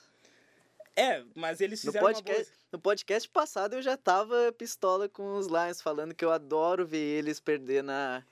É, 0.95 1.23
mas 1.35 1.59
eles 1.59 1.81
fizeram 1.81 2.07
no 2.07 2.13
podcast, 2.13 2.43
boa... 2.43 2.57
no 2.71 2.79
podcast 2.79 3.29
passado 3.29 3.75
eu 3.75 3.81
já 3.81 3.97
tava 3.97 4.53
pistola 4.57 5.09
com 5.09 5.35
os 5.35 5.47
Lions, 5.47 5.81
falando 5.81 6.13
que 6.13 6.23
eu 6.23 6.31
adoro 6.31 6.85
ver 6.85 6.97
eles 6.97 7.39
perder 7.39 7.83
na, 7.83 8.23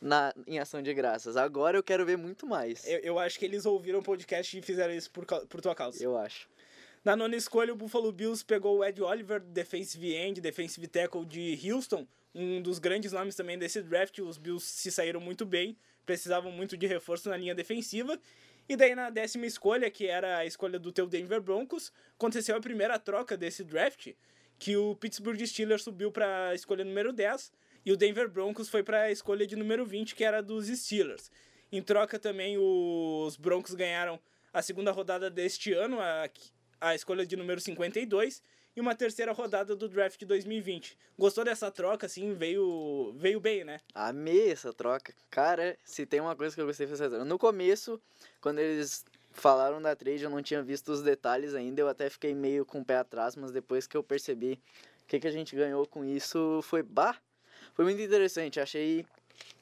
na, 0.00 0.32
em 0.46 0.58
ação 0.58 0.82
de 0.82 0.92
graças. 0.92 1.36
Agora 1.36 1.76
eu 1.76 1.82
quero 1.82 2.04
ver 2.04 2.16
muito 2.16 2.46
mais. 2.46 2.86
Eu, 2.86 2.98
eu 3.00 3.18
acho 3.18 3.38
que 3.38 3.44
eles 3.44 3.66
ouviram 3.66 4.00
o 4.00 4.02
podcast 4.02 4.56
e 4.56 4.62
fizeram 4.62 4.94
isso 4.94 5.10
por, 5.10 5.24
por 5.24 5.60
tua 5.60 5.74
causa. 5.74 6.02
Eu 6.02 6.16
acho. 6.16 6.48
Na 7.04 7.14
nona 7.14 7.36
escolha, 7.36 7.72
o 7.72 7.76
Buffalo 7.76 8.10
Bills 8.10 8.44
pegou 8.44 8.78
o 8.78 8.84
Ed 8.84 9.00
Oliver, 9.00 9.40
defensive 9.40 10.12
end, 10.12 10.40
defensive 10.40 10.86
tackle 10.88 11.24
de 11.24 11.58
Houston, 11.70 12.06
um 12.34 12.60
dos 12.60 12.78
grandes 12.78 13.12
nomes 13.12 13.36
também 13.36 13.56
desse 13.56 13.80
draft. 13.80 14.18
Os 14.18 14.38
Bills 14.38 14.66
se 14.66 14.90
saíram 14.90 15.20
muito 15.20 15.46
bem, 15.46 15.76
precisavam 16.04 16.50
muito 16.50 16.76
de 16.76 16.86
reforço 16.86 17.28
na 17.28 17.36
linha 17.36 17.54
defensiva. 17.54 18.18
E 18.68 18.74
daí 18.74 18.96
na 18.96 19.10
décima 19.10 19.46
escolha, 19.46 19.88
que 19.88 20.08
era 20.08 20.38
a 20.38 20.46
escolha 20.46 20.80
do 20.80 20.90
teu 20.90 21.06
Denver 21.06 21.40
Broncos, 21.40 21.92
aconteceu 22.16 22.56
a 22.56 22.60
primeira 22.60 22.98
troca 22.98 23.36
desse 23.36 23.62
draft, 23.62 24.12
que 24.58 24.76
o 24.76 24.96
Pittsburgh 24.96 25.40
Steelers 25.46 25.84
subiu 25.84 26.10
para 26.10 26.48
a 26.48 26.54
escolha 26.56 26.84
número 26.84 27.12
10 27.12 27.52
e 27.86 27.92
o 27.92 27.96
Denver 27.96 28.28
Broncos 28.28 28.68
foi 28.68 28.82
para 28.82 29.02
a 29.02 29.12
escolha 29.12 29.46
de 29.46 29.54
número 29.54 29.86
20, 29.86 30.16
que 30.16 30.24
era 30.24 30.42
dos 30.42 30.66
Steelers. 30.66 31.30
Em 31.70 31.80
troca 31.80 32.18
também 32.18 32.58
os 32.58 33.36
Broncos 33.36 33.74
ganharam 33.74 34.18
a 34.52 34.60
segunda 34.60 34.90
rodada 34.90 35.30
deste 35.30 35.72
ano, 35.72 36.00
a, 36.00 36.28
a 36.80 36.94
escolha 36.96 37.24
de 37.24 37.36
número 37.36 37.60
52, 37.60 38.42
e 38.74 38.80
uma 38.80 38.94
terceira 38.94 39.32
rodada 39.32 39.76
do 39.76 39.88
draft 39.88 40.18
de 40.18 40.26
2020. 40.26 40.98
Gostou 41.16 41.44
dessa 41.44 41.70
troca, 41.70 42.06
assim? 42.06 42.34
Veio, 42.34 43.14
veio 43.16 43.38
bem, 43.38 43.62
né? 43.62 43.80
Amei 43.94 44.50
essa 44.50 44.72
troca. 44.72 45.14
Cara, 45.30 45.78
se 45.84 46.04
tem 46.04 46.20
uma 46.20 46.34
coisa 46.34 46.54
que 46.54 46.60
eu 46.60 46.66
gostei 46.66 46.88
foi 46.88 47.24
No 47.24 47.38
começo, 47.38 48.00
quando 48.40 48.58
eles 48.58 49.04
falaram 49.30 49.80
da 49.80 49.94
trade, 49.94 50.24
eu 50.24 50.30
não 50.30 50.42
tinha 50.42 50.62
visto 50.62 50.90
os 50.90 51.02
detalhes 51.02 51.54
ainda, 51.54 51.80
eu 51.80 51.88
até 51.88 52.10
fiquei 52.10 52.34
meio 52.34 52.66
com 52.66 52.80
o 52.80 52.84
pé 52.84 52.96
atrás, 52.96 53.36
mas 53.36 53.52
depois 53.52 53.86
que 53.86 53.96
eu 53.96 54.02
percebi 54.02 54.60
o 55.04 55.06
que, 55.06 55.20
que 55.20 55.26
a 55.28 55.30
gente 55.30 55.54
ganhou 55.54 55.86
com 55.86 56.04
isso, 56.04 56.60
foi 56.62 56.82
bah, 56.82 57.16
foi 57.76 57.84
muito 57.84 58.00
interessante, 58.00 58.58
achei 58.58 59.04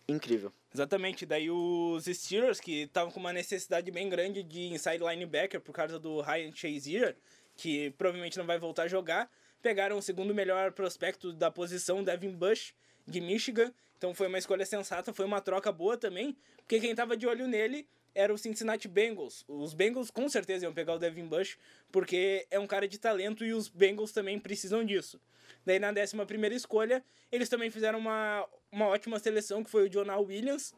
incrível. 0.07 0.53
Exatamente, 0.73 1.27
daí 1.27 1.51
os 1.51 2.05
Steelers, 2.05 2.61
que 2.61 2.83
estavam 2.83 3.11
com 3.11 3.19
uma 3.19 3.33
necessidade 3.33 3.91
bem 3.91 4.09
grande 4.09 4.45
de 4.45 4.73
inside 4.73 5.03
linebacker 5.03 5.61
por 5.61 5.73
causa 5.73 5.99
do 5.99 6.21
Ryan 6.21 6.53
Shazier, 6.55 7.17
que 7.57 7.91
provavelmente 7.99 8.39
não 8.39 8.47
vai 8.47 8.57
voltar 8.57 8.85
a 8.85 8.89
jogar, 8.89 9.29
pegaram 9.61 9.99
o 9.99 10.03
segundo 10.03 10.33
melhor 10.33 10.71
prospecto 10.71 11.33
da 11.33 11.51
posição, 11.51 12.05
Devin 12.05 12.31
Bush, 12.31 12.73
de 13.05 13.21
Michigan. 13.21 13.75
Então 13.99 14.15
foi 14.15 14.29
uma 14.29 14.39
escolha 14.39 14.65
sensata, 14.65 15.13
foi 15.13 15.25
uma 15.25 15.41
troca 15.41 15.73
boa 15.73 15.97
também, 15.97 16.37
porque 16.59 16.79
quem 16.79 16.95
tava 16.95 17.17
de 17.17 17.27
olho 17.27 17.49
nele 17.49 17.85
era 18.15 18.33
o 18.33 18.39
Cincinnati 18.39 18.87
Bengals. 18.87 19.45
Os 19.49 19.75
Bengals 19.75 20.11
com 20.11 20.29
certeza 20.29 20.65
iam 20.65 20.73
pegar 20.73 20.95
o 20.95 20.99
Devin 20.99 21.27
Bush, 21.27 21.59
porque 21.91 22.47
é 22.51 22.59
um 22.59 22.67
cara 22.67 22.87
de 22.87 22.99
talento 22.99 23.45
e 23.45 23.53
os 23.53 23.69
Bengals 23.69 24.13
também 24.13 24.39
precisam 24.39 24.85
disso. 24.85 25.21
Daí 25.65 25.79
na 25.79 25.91
11 25.91 26.17
primeira 26.27 26.55
escolha, 26.55 27.03
eles 27.33 27.49
também 27.49 27.71
fizeram 27.71 27.99
uma, 27.99 28.47
uma 28.71 28.87
ótima 28.87 29.19
seleção, 29.19 29.65
que 29.65 29.71
foi 29.71 29.87
o 29.87 29.89
Jonah 29.91 30.19
Williams, 30.19 30.75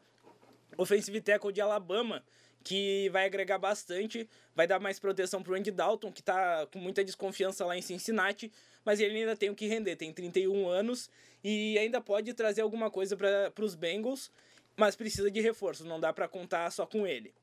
offensive 0.77 1.21
tackle 1.21 1.51
de 1.51 1.61
Alabama, 1.61 2.23
que 2.63 3.09
vai 3.09 3.25
agregar 3.25 3.57
bastante, 3.57 4.29
vai 4.53 4.67
dar 4.67 4.79
mais 4.79 4.99
proteção 4.99 5.41
pro 5.41 5.55
Andy 5.55 5.71
Dalton, 5.71 6.11
que 6.11 6.21
tá 6.21 6.67
com 6.67 6.79
muita 6.79 7.03
desconfiança 7.03 7.65
lá 7.65 7.77
em 7.77 7.81
Cincinnati, 7.81 8.51
mas 8.83 8.99
ele 8.99 9.19
ainda 9.19 9.35
tem 9.35 9.49
o 9.49 9.55
que 9.55 9.67
render, 9.67 9.95
tem 9.95 10.11
31 10.11 10.67
anos 10.67 11.09
e 11.43 11.77
ainda 11.77 12.01
pode 12.01 12.33
trazer 12.33 12.61
alguma 12.61 12.91
coisa 12.91 13.15
para 13.15 13.63
os 13.63 13.75
Bengals, 13.75 14.31
mas 14.77 14.95
precisa 14.95 15.29
de 15.29 15.41
reforço, 15.41 15.83
não 15.83 15.99
dá 15.99 16.13
para 16.13 16.27
contar 16.27 16.71
só 16.71 16.85
com 16.85 17.05
ele. 17.05 17.33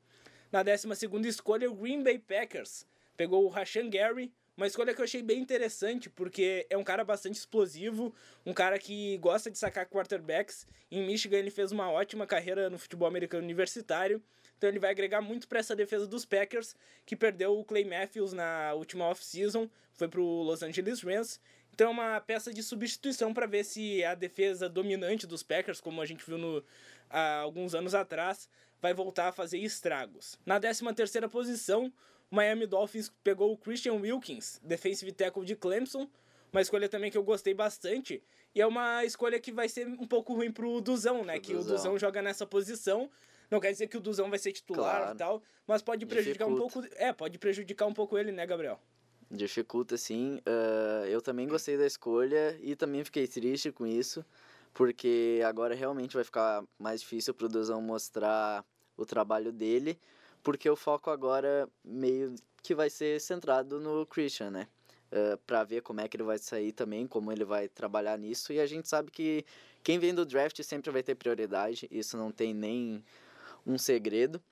Na 0.53 0.63
12 0.63 0.89
escolha, 1.29 1.69
o 1.69 1.75
Green 1.75 2.03
Bay 2.03 2.19
Packers 2.19 2.87
pegou 3.17 3.45
o 3.45 3.49
Rashan 3.49 3.91
Gary, 3.91 4.33
uma 4.57 4.69
escolha 4.69 4.95
que 4.95 5.01
eu 5.01 5.05
achei 5.05 5.21
bem 5.21 5.41
interessante, 5.41 6.09
porque 6.09 6.65
é 6.71 6.77
um 6.77 6.85
cara 6.85 7.03
bastante 7.03 7.35
explosivo, 7.35 8.15
um 8.47 8.53
cara 8.53 8.79
que 8.79 9.19
gosta 9.19 9.51
de 9.51 9.59
sacar 9.59 9.89
quarterbacks. 9.89 10.65
Em 10.93 11.05
Michigan 11.05 11.39
ele 11.39 11.51
fez 11.51 11.73
uma 11.73 11.91
ótima 11.91 12.25
carreira 12.25 12.71
no 12.71 12.79
futebol 12.79 13.09
americano 13.09 13.43
universitário, 13.43 14.23
então 14.57 14.69
ele 14.71 14.79
vai 14.79 14.93
agregar 14.93 15.21
muito 15.21 15.49
para 15.49 15.59
essa 15.59 15.75
defesa 15.75 16.07
dos 16.07 16.25
Packers, 16.25 16.77
que 17.05 17.17
perdeu 17.17 17.59
o 17.59 17.65
Clay 17.65 17.85
Matthews 17.85 18.33
na 18.33 18.73
última 18.75 19.07
off-season, 19.07 19.69
foi 19.93 20.07
para 20.07 20.21
o 20.21 20.43
Los 20.43 20.63
Angeles 20.63 21.03
Rams. 21.03 21.41
Então 21.73 21.89
é 21.89 21.91
uma 21.91 22.21
peça 22.21 22.55
de 22.55 22.63
substituição 22.63 23.35
para 23.35 23.47
ver 23.47 23.65
se 23.65 24.05
a 24.05 24.15
defesa 24.15 24.69
dominante 24.69 25.27
dos 25.27 25.43
Packers, 25.43 25.81
como 25.81 26.01
a 26.01 26.07
gente 26.07 26.25
viu 26.25 26.39
no, 26.39 26.65
há 27.09 27.39
alguns 27.39 27.75
anos 27.75 27.95
atrás, 27.95 28.49
vai 28.81 28.93
voltar 28.93 29.29
a 29.29 29.33
fazer 29.33 29.59
estragos. 29.59 30.39
Na 30.45 30.61
13 30.61 30.93
terceira 30.95 31.29
posição, 31.29 31.93
o 32.31 32.37
Miami 32.37 32.67
Dolphins 32.67 33.13
pegou 33.23 33.53
o 33.53 33.57
Christian 33.57 33.95
Wilkins, 33.95 34.61
defensive 34.63 35.13
tackle 35.13 35.45
de 35.45 35.57
Clemson, 35.57 36.09
uma 36.53 36.61
escolha 36.61 36.89
também 36.89 37.11
que 37.11 37.19
eu 37.19 37.23
gostei 37.25 37.53
bastante. 37.53 38.23
E 38.55 38.61
é 38.61 38.67
uma 38.67 39.05
escolha 39.05 39.41
que 39.41 39.51
vai 39.51 39.69
ser 39.69 39.89
um 39.89 40.07
pouco 40.07 40.35
ruim 40.35 40.53
pro 40.53 40.81
Duzão, 40.81 41.25
né? 41.25 41.41
Que 41.41 41.53
Duzão. 41.53 41.75
o 41.75 41.77
Duzão 41.77 41.99
joga 41.99 42.23
nessa 42.23 42.47
posição. 42.47 43.11
Não 43.51 43.59
quer 43.59 43.73
dizer 43.73 43.89
que 43.89 43.97
o 43.97 44.01
Duzão 44.01 44.31
vai 44.31 44.39
ser 44.39 44.53
titular 44.53 44.99
claro. 44.99 45.15
e 45.15 45.19
tal, 45.19 45.43
mas 45.67 45.83
pode 45.83 46.07
prejudicar 46.07 46.47
Dificulta. 46.47 46.79
um 46.79 46.83
pouco. 46.83 46.97
É, 46.97 47.13
pode 47.13 47.39
prejudicar 47.39 47.87
um 47.87 47.93
pouco 47.93 48.17
ele, 48.17 48.31
né, 48.31 48.47
Gabriel? 48.47 48.81
Dificulta, 49.31 49.97
sim. 49.97 50.41
Uh, 50.47 51.07
eu 51.07 51.21
também 51.21 51.49
gostei 51.49 51.77
da 51.77 51.87
escolha 51.87 52.57
e 52.63 52.77
também 52.77 53.05
fiquei 53.05 53.27
triste 53.27 53.73
com 53.73 53.87
isso, 53.87 54.25
porque 54.75 55.41
agora 55.47 55.75
realmente 55.75 56.15
vai 56.15 56.25
ficar 56.25 56.63
mais 56.79 57.01
difícil 57.01 57.33
pro 57.33 57.49
Duzão 57.49 57.81
mostrar 57.81 58.65
o 58.97 59.07
trabalho 59.07 59.53
dele 59.53 59.99
porque 60.45 60.69
o 60.69 60.77
foco 60.77 61.11
agora 61.11 61.67
meio 61.83 62.35
que 62.63 62.75
vai 62.75 62.91
ser 62.91 63.21
centrado 63.21 63.81
no 63.81 64.07
Christian, 64.07 64.51
né? 64.51 64.69
Uh, 65.11 65.39
para 65.47 65.65
ver 65.65 65.81
como 65.81 66.01
é 66.01 66.09
que 66.09 66.17
ele 66.17 66.25
vai 66.25 66.39
sair 66.39 66.73
também, 66.73 67.07
como 67.07 67.33
ele 67.33 67.45
vai 67.45 67.69
trabalhar 67.69 68.19
nisso. 68.19 68.53
E 68.53 68.61
a 68.61 68.67
gente 68.67 68.89
sabe 68.89 69.11
que 69.11 69.45
quem 69.83 69.99
vem 69.99 70.15
do 70.15 70.27
draft 70.27 70.61
sempre 70.63 70.91
vai 70.91 71.03
ter 71.03 71.15
prioridade, 71.15 71.89
isso 71.91 72.17
não 72.17 72.31
tem 72.31 72.53
nem 72.53 73.03
um 73.67 73.79
segredo. 73.79 74.43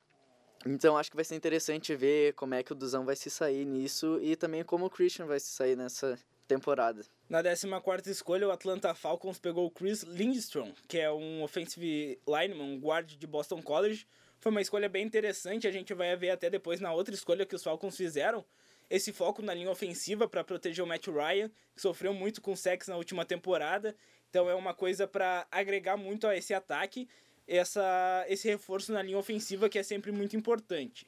Então 0.65 0.97
acho 0.97 1.11
que 1.11 1.17
vai 1.17 1.25
ser 1.25 1.35
interessante 1.35 1.95
ver 1.95 2.33
como 2.35 2.55
é 2.55 2.63
que 2.63 2.73
o 2.73 2.75
Duzão 2.75 3.05
vai 3.05 3.17
se 3.17 3.29
sair 3.29 3.67
nisso 3.67 4.19
e 4.23 4.37
também 4.37 4.65
como 4.65 4.87
o 4.87 4.91
Christian 4.91 5.27
vai 5.27 5.41
se 5.41 5.49
sair 5.49 5.77
nessa 5.77 6.19
temporada. 6.55 7.03
Na 7.29 7.43
14 7.43 8.11
escolha, 8.11 8.49
o 8.49 8.51
Atlanta 8.51 8.95
Falcons 8.95 9.39
pegou 9.39 9.67
o 9.67 9.71
Chris 9.71 10.03
Lindstrom, 10.03 10.73
que 10.87 10.99
é 10.99 11.11
um 11.11 11.43
offensive 11.43 12.19
lineman, 12.27 12.65
um 12.65 12.79
guard 12.79 13.17
de 13.17 13.27
Boston 13.27 13.63
College, 13.63 14.07
foi 14.43 14.51
uma 14.51 14.61
escolha 14.61 14.89
bem 14.89 15.07
interessante, 15.07 15.69
a 15.69 15.71
gente 15.71 15.95
vai 15.95 16.17
ver 16.17 16.31
até 16.31 16.51
depois 16.51 16.81
na 16.81 16.93
outra 16.93 17.15
escolha 17.15 17.47
que 17.47 17.55
os 17.55 17.63
Falcons 17.63 17.97
fizeram. 17.97 18.45
Esse 18.91 19.13
foco 19.13 19.41
na 19.41 19.55
linha 19.55 19.71
ofensiva 19.71 20.29
para 20.29 20.43
proteger 20.43 20.85
o 20.85 20.87
Matt 20.87 21.07
Ryan, 21.07 21.49
que 21.77 21.81
sofreu 21.81 22.13
muito 22.13 22.43
com 22.43 22.57
sex 22.57 22.89
na 22.89 22.97
última 22.97 23.25
temporada. 23.25 23.95
Então 24.29 24.51
é 24.51 24.55
uma 24.57 24.75
coisa 24.75 25.07
para 25.07 25.47
agregar 25.49 25.97
muito 25.97 26.27
a 26.27 26.37
esse 26.37 26.53
ataque, 26.53 27.09
essa, 27.47 28.25
esse 28.29 28.49
reforço 28.49 28.93
na 28.93 29.01
linha 29.01 29.17
ofensiva 29.17 29.69
que 29.69 29.79
é 29.79 29.83
sempre 29.85 30.11
muito 30.11 30.37
importante. 30.37 31.07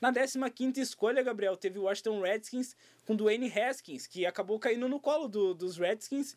Na 0.00 0.10
15 0.12 0.80
escolha, 0.80 1.22
Gabriel, 1.22 1.56
teve 1.56 1.78
o 1.78 1.82
Washington 1.82 2.20
Redskins 2.20 2.74
com 3.04 3.14
Dwayne 3.14 3.52
Haskins, 3.52 4.06
que 4.06 4.24
acabou 4.24 4.58
caindo 4.58 4.88
no 4.88 4.98
colo 4.98 5.28
do, 5.28 5.54
dos 5.54 5.76
Redskins 5.76 6.36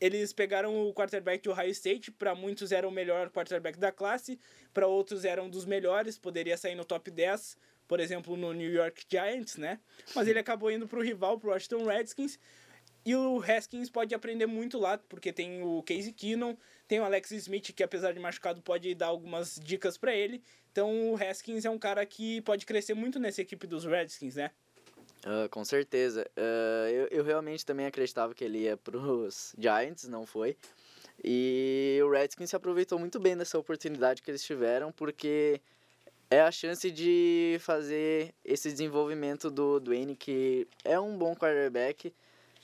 eles 0.00 0.32
pegaram 0.32 0.88
o 0.88 0.94
quarterback 0.94 1.42
de 1.42 1.50
Ohio 1.50 1.70
State, 1.70 2.10
para 2.10 2.34
muitos 2.34 2.72
era 2.72 2.88
o 2.88 2.90
melhor 2.90 3.28
quarterback 3.30 3.78
da 3.78 3.92
classe, 3.92 4.40
para 4.72 4.86
outros 4.86 5.24
era 5.26 5.42
um 5.42 5.50
dos 5.50 5.66
melhores, 5.66 6.18
poderia 6.18 6.56
sair 6.56 6.74
no 6.74 6.86
top 6.86 7.10
10, 7.10 7.58
por 7.86 8.00
exemplo, 8.00 8.34
no 8.36 8.52
New 8.54 8.72
York 8.72 9.04
Giants, 9.06 9.56
né? 9.56 9.78
Mas 10.14 10.26
ele 10.26 10.38
acabou 10.38 10.70
indo 10.70 10.88
para 10.88 10.98
o 10.98 11.02
rival, 11.02 11.38
para 11.38 11.50
o 11.50 11.52
Washington 11.52 11.84
Redskins, 11.84 12.38
e 13.04 13.14
o 13.14 13.42
Haskins 13.42 13.90
pode 13.90 14.14
aprender 14.14 14.46
muito 14.46 14.78
lá, 14.78 14.96
porque 14.96 15.32
tem 15.32 15.62
o 15.62 15.82
Casey 15.82 16.12
Keenum, 16.12 16.56
tem 16.86 17.00
o 17.00 17.04
Alex 17.04 17.30
Smith, 17.32 17.72
que 17.74 17.82
apesar 17.82 18.12
de 18.12 18.20
machucado 18.20 18.62
pode 18.62 18.94
dar 18.94 19.06
algumas 19.06 19.58
dicas 19.62 19.96
para 19.96 20.14
ele. 20.14 20.42
Então 20.72 21.12
o 21.12 21.16
Haskins 21.16 21.64
é 21.64 21.70
um 21.70 21.78
cara 21.78 22.04
que 22.06 22.40
pode 22.42 22.64
crescer 22.64 22.94
muito 22.94 23.18
nessa 23.18 23.42
equipe 23.42 23.66
dos 23.66 23.84
Redskins, 23.84 24.36
né? 24.36 24.50
Uh, 25.26 25.48
com 25.50 25.64
certeza. 25.64 26.26
Uh, 26.36 26.88
eu, 26.88 27.06
eu 27.10 27.24
realmente 27.24 27.64
também 27.66 27.86
acreditava 27.86 28.34
que 28.34 28.44
ele 28.44 28.60
ia 28.60 28.76
pros 28.76 29.54
Giants, 29.58 30.08
não 30.08 30.24
foi. 30.24 30.56
E 31.22 31.98
o 32.02 32.10
Redskins 32.10 32.50
se 32.50 32.56
aproveitou 32.56 32.98
muito 32.98 33.20
bem 33.20 33.36
dessa 33.36 33.58
oportunidade 33.58 34.22
que 34.22 34.30
eles 34.30 34.42
tiveram, 34.42 34.90
porque 34.90 35.60
é 36.30 36.40
a 36.40 36.50
chance 36.50 36.90
de 36.90 37.58
fazer 37.60 38.32
esse 38.44 38.70
desenvolvimento 38.70 39.50
do 39.50 39.80
Dwayne, 39.80 40.16
que 40.16 40.66
é 40.84 40.98
um 40.98 41.18
bom 41.18 41.34
quarterback, 41.34 42.14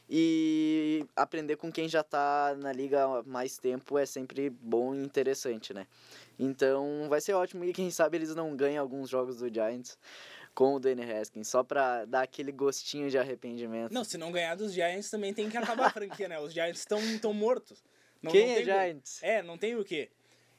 e 0.08 1.04
aprender 1.16 1.56
com 1.56 1.70
quem 1.70 1.88
já 1.88 2.00
está 2.00 2.54
na 2.58 2.72
liga 2.72 3.04
há 3.04 3.22
mais 3.25 3.58
tempo 3.58 3.98
é 3.98 4.06
sempre 4.06 4.48
bom 4.48 4.94
e 4.94 4.98
interessante, 4.98 5.75
né? 5.75 5.86
Então 6.38 7.06
vai 7.08 7.20
ser 7.20 7.32
ótimo 7.32 7.64
e 7.64 7.72
quem 7.72 7.90
sabe 7.90 8.16
eles 8.16 8.34
não 8.34 8.54
ganham 8.54 8.82
alguns 8.82 9.10
jogos 9.10 9.38
do 9.38 9.52
Giants 9.52 9.98
com 10.54 10.75
o 10.75 10.80
Dwayne 10.80 11.02
Haskins, 11.12 11.48
só 11.48 11.62
pra 11.62 12.04
dar 12.06 12.22
aquele 12.22 12.50
gostinho 12.50 13.10
de 13.10 13.18
arrependimento. 13.18 13.92
Não, 13.92 14.04
se 14.04 14.16
não 14.16 14.32
ganhar 14.32 14.54
dos 14.54 14.72
Giants 14.72 15.10
também 15.10 15.34
tem 15.34 15.50
que 15.50 15.56
acabar 15.56 15.86
a 15.86 15.90
franquia, 15.90 16.28
né? 16.28 16.40
Os 16.40 16.52
Giants 16.52 16.78
estão 16.78 17.00
tão 17.18 17.34
mortos. 17.34 17.84
Não, 18.22 18.32
Quem 18.32 18.46
não 18.46 18.54
é 18.54 18.64
Giants? 18.64 19.22
É, 19.22 19.42
não 19.42 19.58
tem 19.58 19.76
o 19.76 19.84
quê. 19.84 20.08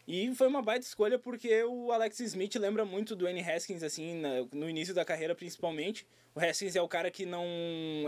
E 0.07 0.33
foi 0.35 0.47
uma 0.47 0.61
baita 0.61 0.85
escolha 0.85 1.19
porque 1.19 1.63
o 1.63 1.91
Alex 1.91 2.19
Smith 2.21 2.55
lembra 2.55 2.85
muito 2.85 3.15
do 3.15 3.19
Dwayne 3.19 3.41
Haskins, 3.41 3.83
assim, 3.83 4.21
no 4.53 4.69
início 4.69 4.93
da 4.93 5.03
carreira 5.03 5.35
principalmente. 5.35 6.07
O 6.37 6.39
Haskins 6.39 6.75
é 6.75 6.81
o 6.83 6.87
cara 6.87 7.09
que 7.09 7.25
não 7.25 7.47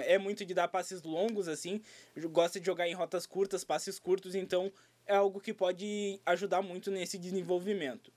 é 0.06 0.20
muito 0.20 0.46
de 0.46 0.54
dar 0.54 0.68
passes 0.68 1.02
longos, 1.02 1.48
assim, 1.48 1.82
gosta 2.30 2.60
de 2.60 2.66
jogar 2.68 2.88
em 2.88 2.94
rotas 2.94 3.26
curtas, 3.26 3.64
passes 3.64 3.98
curtos, 3.98 4.36
então 4.36 4.72
é 5.08 5.16
algo 5.16 5.42
que 5.42 5.52
pode 5.52 6.22
ajudar 6.28 6.62
muito 6.62 6.92
nesse 6.92 7.18
desenvolvimento. 7.18 8.14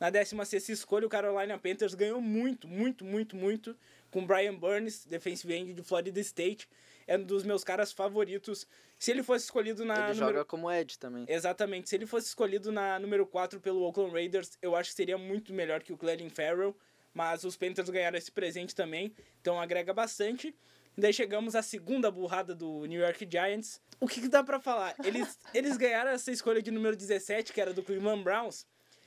Na 0.00 0.10
16 0.10 0.68
escolha, 0.68 1.06
o 1.06 1.08
Carolina 1.08 1.56
Panthers 1.56 1.94
ganhou 1.94 2.20
muito, 2.20 2.66
muito, 2.66 3.04
muito, 3.04 3.36
muito 3.36 3.76
com 4.10 4.26
Brian 4.26 4.56
Burns, 4.56 5.06
defensive 5.06 5.54
end 5.54 5.74
de 5.74 5.82
Florida 5.84 6.18
State. 6.18 6.68
É 7.06 7.16
um 7.16 7.22
dos 7.22 7.44
meus 7.44 7.62
caras 7.62 7.92
favoritos. 7.92 8.66
Se 8.98 9.12
ele 9.12 9.22
fosse 9.22 9.44
escolhido 9.44 9.84
na. 9.84 9.94
Ele 9.94 10.14
número... 10.14 10.26
joga 10.26 10.44
como 10.44 10.70
Ed 10.72 10.98
também. 10.98 11.24
Exatamente. 11.28 11.88
Se 11.88 11.94
ele 11.94 12.06
fosse 12.06 12.26
escolhido 12.26 12.72
na 12.72 12.98
número 12.98 13.24
4 13.24 13.60
pelo 13.60 13.82
Oakland 13.82 14.12
Raiders, 14.12 14.58
eu 14.60 14.74
acho 14.74 14.90
que 14.90 14.96
seria 14.96 15.16
muito 15.16 15.52
melhor 15.52 15.84
que 15.84 15.92
o 15.92 15.96
Clelin 15.96 16.30
Farrell. 16.30 16.76
Mas 17.14 17.44
os 17.44 17.56
Panthers 17.56 17.90
ganharam 17.90 18.16
esse 18.16 18.30
presente 18.30 18.74
também, 18.74 19.14
então 19.40 19.60
agrega 19.60 19.92
bastante. 19.92 20.54
E 20.96 21.00
daí 21.00 21.12
chegamos 21.12 21.54
à 21.54 21.62
segunda 21.62 22.10
burrada 22.10 22.54
do 22.54 22.84
New 22.86 23.00
York 23.00 23.26
Giants. 23.30 23.80
O 24.00 24.06
que, 24.06 24.20
que 24.20 24.28
dá 24.28 24.42
para 24.42 24.60
falar? 24.60 24.94
Eles, 25.04 25.38
eles 25.54 25.76
ganharam 25.76 26.10
essa 26.10 26.30
escolha 26.30 26.62
de 26.62 26.70
número 26.70 26.96
17, 26.96 27.52
que 27.52 27.60
era 27.60 27.72
do 27.72 27.82
Cleveland 27.82 28.22
Browns, 28.22 28.66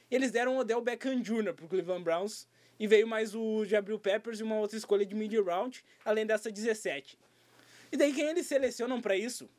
eles 0.09 0.31
deram 0.31 0.55
o 0.55 0.59
Odell 0.59 0.81
Beckham 0.81 1.21
Jr. 1.21 1.53
pro 1.53 1.67
Cleveland 1.67 2.03
Browns 2.03 2.47
e 2.79 2.87
veio 2.87 3.07
mais 3.07 3.33
o 3.33 3.65
Jabril 3.65 3.99
Peppers 3.99 4.39
e 4.39 4.43
uma 4.43 4.55
outra 4.55 4.77
escolha 4.77 5.05
de 5.05 5.15
mid-round, 5.15 5.83
além 6.03 6.25
dessa 6.25 6.51
17. 6.51 7.17
E 7.91 7.97
daí 7.97 8.13
quem 8.13 8.29
eles 8.29 8.45
selecionam 8.45 9.01
para 9.01 9.15
isso? 9.15 9.49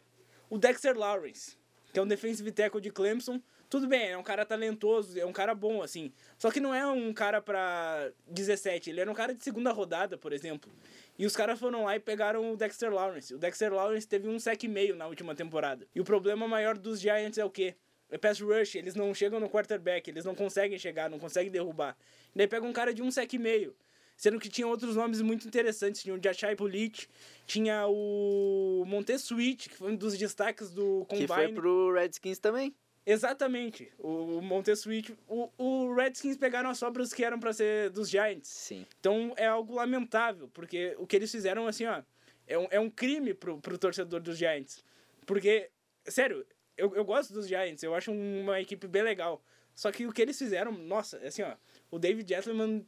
O 0.49 0.59
Dexter 0.59 0.97
Lawrence, 0.97 1.57
que 1.93 1.99
é 1.99 2.03
um 2.03 2.07
defensive 2.07 2.53
tackle 2.53 2.81
de 2.81 2.91
Clemson. 2.91 3.41
Tudo 3.69 3.89
bem, 3.89 4.11
é 4.11 4.17
um 4.17 4.23
cara 4.23 4.45
talentoso, 4.47 5.19
é 5.19 5.27
um 5.27 5.33
cara 5.33 5.55
bom, 5.55 5.83
assim. 5.83 6.13
Só 6.39 6.51
que 6.51 6.61
não 6.61 6.73
é 6.73 6.87
um 6.87 7.13
cara 7.13 7.41
pra 7.41 8.11
17, 8.29 8.91
ele 8.91 9.01
era 9.01 9.11
um 9.11 9.15
cara 9.15 9.35
de 9.35 9.43
segunda 9.43 9.73
rodada, 9.73 10.17
por 10.17 10.33
exemplo. 10.33 10.73
E 11.19 11.27
os 11.27 11.35
caras 11.35 11.59
foram 11.59 11.85
lá 11.85 11.97
e 11.97 12.01
pegaram 12.01 12.53
o 12.53 12.57
Dexter 12.57 12.93
Lawrence. 12.93 13.35
O 13.35 13.39
Dexter 13.39 13.73
Lawrence 13.73 14.07
teve 14.07 14.29
um 14.29 14.39
sec 14.39 14.63
e 14.63 14.69
meio 14.69 14.95
na 14.95 15.07
última 15.07 15.35
temporada. 15.35 15.87
E 15.95 16.01
o 16.01 16.05
problema 16.05 16.47
maior 16.47 16.79
dos 16.79 17.01
Giants 17.01 17.39
é 17.39 17.45
o 17.45 17.51
quê? 17.51 17.75
É 18.09 18.17
pass 18.17 18.41
rush, 18.41 18.77
eles 18.77 18.95
não 18.95 19.13
chegam 19.13 19.41
no 19.41 19.51
quarterback, 19.51 20.09
eles 20.09 20.25
não 20.25 20.35
conseguem 20.35 20.79
chegar, 20.79 21.11
não 21.11 21.19
conseguem 21.19 21.51
derrubar. 21.51 21.97
E 22.33 22.39
daí 22.39 22.47
pega 22.47 22.65
um 22.65 22.73
cara 22.73 22.95
de 22.95 23.03
um 23.03 23.11
sec 23.11 23.33
e 23.33 23.39
meio. 23.39 23.75
Sendo 24.17 24.39
que 24.39 24.49
tinha 24.49 24.67
outros 24.67 24.97
nomes 24.97 25.21
muito 25.21 25.47
interessantes. 25.47 26.03
Tinha 26.03 26.15
o 26.15 26.23
Jachai 26.23 26.57
Pulit, 26.57 27.09
tinha 27.47 27.87
o 27.87 28.85
Montesuit, 28.87 29.69
que 29.69 29.77
foi 29.77 29.93
um 29.93 29.97
dos 29.97 30.17
destaques 30.17 30.71
do 30.71 31.05
Combine. 31.07 31.27
Que 31.27 31.35
foi 31.35 31.53
pro 31.53 31.93
Redskins 31.93 32.39
também. 32.39 32.75
Exatamente. 33.07 33.93
O 33.99 34.41
Montesuit. 34.41 35.17
O, 35.29 35.49
o 35.57 35.95
Redskins 35.95 36.37
pegaram 36.37 36.69
as 36.69 36.79
sobras 36.79 37.13
que 37.13 37.25
eram 37.25 37.39
para 37.39 37.53
ser 37.53 37.91
dos 37.91 38.11
Giants. 38.11 38.49
Sim. 38.49 38.85
Então 38.99 39.33
é 39.37 39.47
algo 39.47 39.77
lamentável, 39.77 40.49
porque 40.49 40.97
o 40.99 41.07
que 41.07 41.15
eles 41.15 41.31
fizeram, 41.31 41.69
assim, 41.69 41.87
ó. 41.87 42.03
É 42.49 42.59
um, 42.59 42.69
é 42.71 42.81
um 42.81 42.91
crime 42.91 43.33
pro, 43.33 43.61
pro 43.61 43.79
torcedor 43.79 44.21
dos 44.21 44.37
Giants. 44.37 44.85
Porque, 45.25 45.71
sério, 46.05 46.47
eu, 46.77 46.95
eu 46.95 47.05
gosto 47.05 47.33
dos 47.33 47.49
Giants, 47.49 47.83
eu 47.83 47.95
acho 47.95 48.13
uma 48.13 48.61
equipe 48.61 48.87
bem 48.87 49.03
legal. 49.03 49.43
Só 49.75 49.93
que 49.93 50.07
o 50.07 50.13
que 50.13 50.23
eles 50.23 50.39
fizeram, 50.39 50.73
nossa, 50.73 51.19
assim, 51.19 51.43
ó. 51.43 51.55
O 51.91 51.99
David 51.99 52.29
Gentleman 52.29 52.85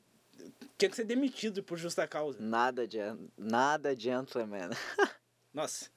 tinha 0.76 0.88
que 0.88 0.96
ser 0.96 1.04
demitido 1.04 1.62
por 1.62 1.78
justa 1.78 2.06
causa. 2.06 2.40
Nada, 2.40 2.82
nada 3.36 3.94
gentleman. 3.94 4.70
Nossa. 5.52 5.90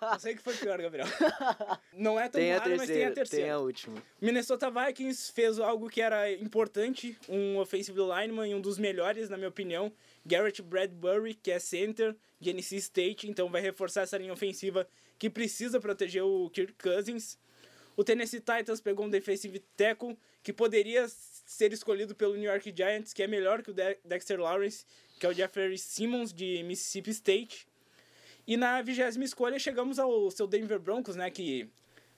Não 0.00 0.18
sei 0.18 0.34
o 0.34 0.36
que 0.36 0.42
foi 0.42 0.54
pior, 0.56 0.80
Gabriel. 0.80 1.06
Não 1.92 2.18
é 2.18 2.28
tão 2.28 2.40
Tem 2.40 2.52
raro, 2.52 2.76
mas 2.76 2.88
tem 2.88 3.04
a 3.04 3.12
terceira, 3.12 3.44
tem 3.44 3.50
a 3.52 3.58
última. 3.58 4.02
Minnesota 4.20 4.70
Vikings 4.70 5.32
fez 5.32 5.58
algo 5.58 5.88
que 5.88 6.00
era 6.00 6.30
importante, 6.32 7.16
um 7.28 7.58
offensive 7.58 7.98
lineman 7.98 8.48
e 8.48 8.54
um 8.54 8.60
dos 8.60 8.78
melhores, 8.78 9.28
na 9.28 9.36
minha 9.36 9.48
opinião, 9.48 9.92
Garrett 10.24 10.60
Bradbury, 10.62 11.34
que 11.34 11.50
é 11.50 11.58
center 11.58 12.14
de 12.38 12.50
NC 12.50 12.76
State, 12.76 13.28
então 13.28 13.48
vai 13.50 13.60
reforçar 13.60 14.02
essa 14.02 14.18
linha 14.18 14.32
ofensiva 14.32 14.86
que 15.18 15.28
precisa 15.30 15.80
proteger 15.80 16.22
o 16.22 16.48
Kirk 16.50 16.74
Cousins. 16.74 17.38
O 17.96 18.04
Tennessee 18.04 18.40
Titans 18.40 18.80
pegou 18.80 19.04
um 19.04 19.10
defensive 19.10 19.58
tackle 19.76 20.16
que 20.42 20.52
poderia 20.52 21.06
ser 21.08 21.72
escolhido 21.72 22.14
pelo 22.14 22.34
New 22.34 22.50
York 22.50 22.72
Giants, 22.74 23.12
que 23.12 23.22
é 23.22 23.26
melhor 23.26 23.62
que 23.62 23.70
o 23.70 23.74
De- 23.74 23.98
Dexter 24.04 24.40
Lawrence, 24.40 24.86
que 25.18 25.26
é 25.26 25.28
o 25.28 25.34
Jeffrey 25.34 25.76
Simmons 25.76 26.32
de 26.32 26.62
Mississippi 26.62 27.10
State. 27.10 27.66
E 28.50 28.56
na 28.56 28.82
vigésima 28.82 29.24
escolha 29.24 29.60
chegamos 29.60 30.00
ao 30.00 30.28
seu 30.28 30.44
Denver 30.44 30.80
Broncos, 30.80 31.14
né, 31.14 31.30
que 31.30 31.70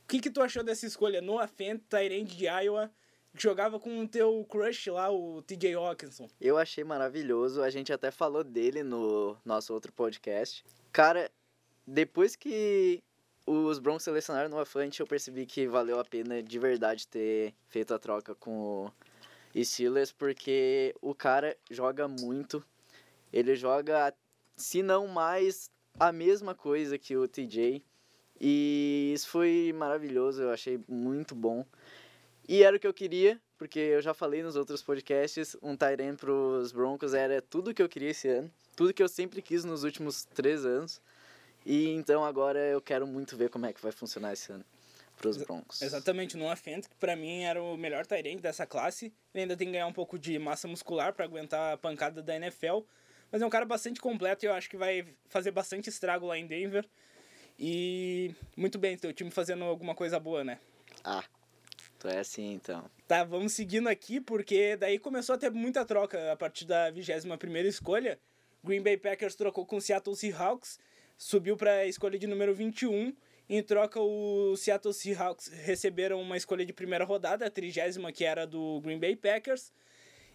o 0.03 0.09
que, 0.09 0.19
que 0.19 0.31
tu 0.31 0.41
achou 0.41 0.65
dessa 0.65 0.87
escolha? 0.87 1.21
Noah 1.21 1.47
Fent, 1.47 1.83
Tyrande 1.91 2.35
de 2.35 2.47
Iowa, 2.47 2.91
que 3.37 3.43
jogava 3.43 3.79
com 3.79 4.01
o 4.01 4.09
teu 4.09 4.43
crush 4.49 4.87
lá, 4.87 5.11
o 5.11 5.43
TJ 5.43 5.75
Hawkinson. 5.75 6.31
Eu 6.41 6.57
achei 6.57 6.85
maravilhoso. 6.85 7.63
A 7.63 7.69
gente 7.69 7.93
até 7.93 8.11
falou 8.11 8.43
dele 8.43 8.83
no 8.83 9.37
nosso 9.45 9.75
outro 9.75 9.93
podcast. 9.93 10.65
Cara, 10.91 11.31
depois 11.87 12.35
que 12.35 13.03
os 13.47 13.79
Broncos 13.79 14.05
selecionaram 14.05 14.49
no 14.49 14.59
Afante, 14.59 15.01
eu 15.01 15.07
percebi 15.07 15.45
que 15.45 15.67
valeu 15.67 16.01
a 16.01 16.05
pena 16.05 16.43
de 16.43 16.59
verdade 16.59 17.07
ter 17.09 17.53
feito 17.69 17.93
a 17.93 17.99
troca 17.99 18.35
com 18.35 18.91
o 19.55 19.63
Steelers, 19.63 20.13
porque 20.13 20.95
o 21.03 21.15
cara 21.15 21.55
joga 21.71 22.09
muito. 22.09 22.65
Ele 23.31 23.55
joga, 23.55 24.15
se 24.57 24.83
não 24.83 25.07
mais, 25.07 25.71
a 25.99 26.13
mesma 26.13 26.55
coisa 26.55 26.99
que 26.99 27.17
o 27.17 27.27
TJ. 27.29 27.83
E 28.41 29.13
isso 29.15 29.29
foi 29.29 29.73
maravilhoso, 29.77 30.43
eu 30.43 30.51
achei 30.51 30.81
muito 30.89 31.35
bom. 31.35 31.65
E 32.49 32.63
era 32.65 32.77
o 32.77 32.81
que 32.81 32.87
eu 32.87 32.95
queria, 32.95 33.41
porque 33.57 33.79
eu 33.79 34.03
já 34.03 34.13
falei 34.13 34.43
nos 34.43 34.57
outros 34.57 34.83
podcasts, 34.83 35.57
um 35.63 35.77
Tyrant 35.77 36.19
pros 36.19 36.73
Broncos 36.73 37.15
era 37.15 37.41
tudo 37.41 37.73
que 37.73 37.81
eu 37.83 37.89
queria 37.89 38.11
esse 38.11 38.27
ano. 38.29 38.51
Tudo 38.75 38.93
que 38.93 39.03
eu 39.03 39.09
sempre 39.09 39.41
quis 39.41 39.65
nos 39.65 39.85
últimos 39.85 40.25
três 40.25 40.65
anos. 40.67 41.01
E 41.65 41.91
então 41.91 42.25
agora 42.25 42.59
eu 42.59 42.81
quero 42.81 43.07
muito 43.07 43.37
ver 43.37 43.49
como 43.49 43.67
é 43.67 43.73
que 43.73 43.81
vai 43.81 43.93
funcionar 43.93 44.33
esse 44.33 44.51
ano 44.51 44.65
pros 45.17 45.37
Exa- 45.37 45.45
Broncos. 45.45 45.81
Exatamente, 45.83 46.35
o 46.35 46.39
Noah 46.39 46.57
Fent, 46.57 46.89
que 46.89 46.97
pra 46.97 47.15
mim 47.15 47.45
era 47.45 47.63
o 47.63 47.77
melhor 47.77 48.05
Tyrande 48.05 48.43
dessa 48.43 48.67
classe. 48.67 49.13
Ele 49.33 49.43
ainda 49.43 49.57
tem 49.57 49.69
que 49.69 49.73
ganhar 49.75 49.87
um 49.87 49.93
pouco 49.93 50.19
de 50.19 50.37
massa 50.41 50.67
muscular 50.67 51.13
pra 51.13 51.25
aguentar 51.25 51.75
a 51.75 51.77
pancada 51.77 52.21
da 52.21 52.35
NFL. 52.35 52.81
Mas 53.33 53.41
é 53.41 53.47
um 53.47 53.51
cara 53.51 53.65
bastante 53.65 53.99
completo 53.99 54.45
e 54.45 54.47
eu 54.49 54.53
acho 54.53 54.69
que 54.69 54.77
vai 54.77 55.07
fazer 55.31 55.51
bastante 55.51 55.89
estrago 55.89 56.27
lá 56.27 56.39
em 56.39 56.47
Denver. 56.47 56.87
E 57.59 58.35
muito 58.55 58.79
bem, 58.79 58.97
teu 58.97 59.13
time 59.13 59.31
fazendo 59.31 59.65
alguma 59.65 59.95
coisa 59.95 60.21
boa, 60.21 60.45
né? 60.45 60.59
Ah, 61.03 61.25
tu 61.99 62.09
é 62.09 62.19
assim 62.19 62.53
então. 62.53 62.85
Tá, 63.09 63.25
vamos 63.25 63.55
seguindo 63.55 63.89
aqui, 63.89 64.21
porque 64.21 64.77
daí 64.77 64.99
começou 64.99 65.35
a 65.35 65.39
ter 65.39 65.51
muita 65.51 65.85
troca 65.85 66.31
a 66.33 66.37
partir 66.37 66.67
da 66.67 66.93
21ª 66.93 67.65
escolha. 67.65 68.19
Green 68.63 68.83
Bay 68.83 68.99
Packers 68.99 69.35
trocou 69.35 69.65
com 69.65 69.77
o 69.77 69.81
Seattle 69.81 70.15
Seahawks, 70.15 70.79
subiu 71.17 71.57
para 71.57 71.73
a 71.73 71.87
escolha 71.87 72.19
de 72.19 72.27
número 72.27 72.55
21. 72.55 73.15
Em 73.49 73.63
troca, 73.63 74.01
o 74.01 74.57
Seattle 74.57 74.95
Seahawks 74.95 75.49
receberam 75.49 76.21
uma 76.21 76.37
escolha 76.37 76.65
de 76.65 76.73
primeira 76.73 77.05
rodada, 77.05 77.47
a 77.47 77.51
trigésima 77.51 78.13
que 78.13 78.25
era 78.25 78.47
do 78.47 78.81
Green 78.83 78.99
Bay 78.99 79.17
Packers. 79.17 79.73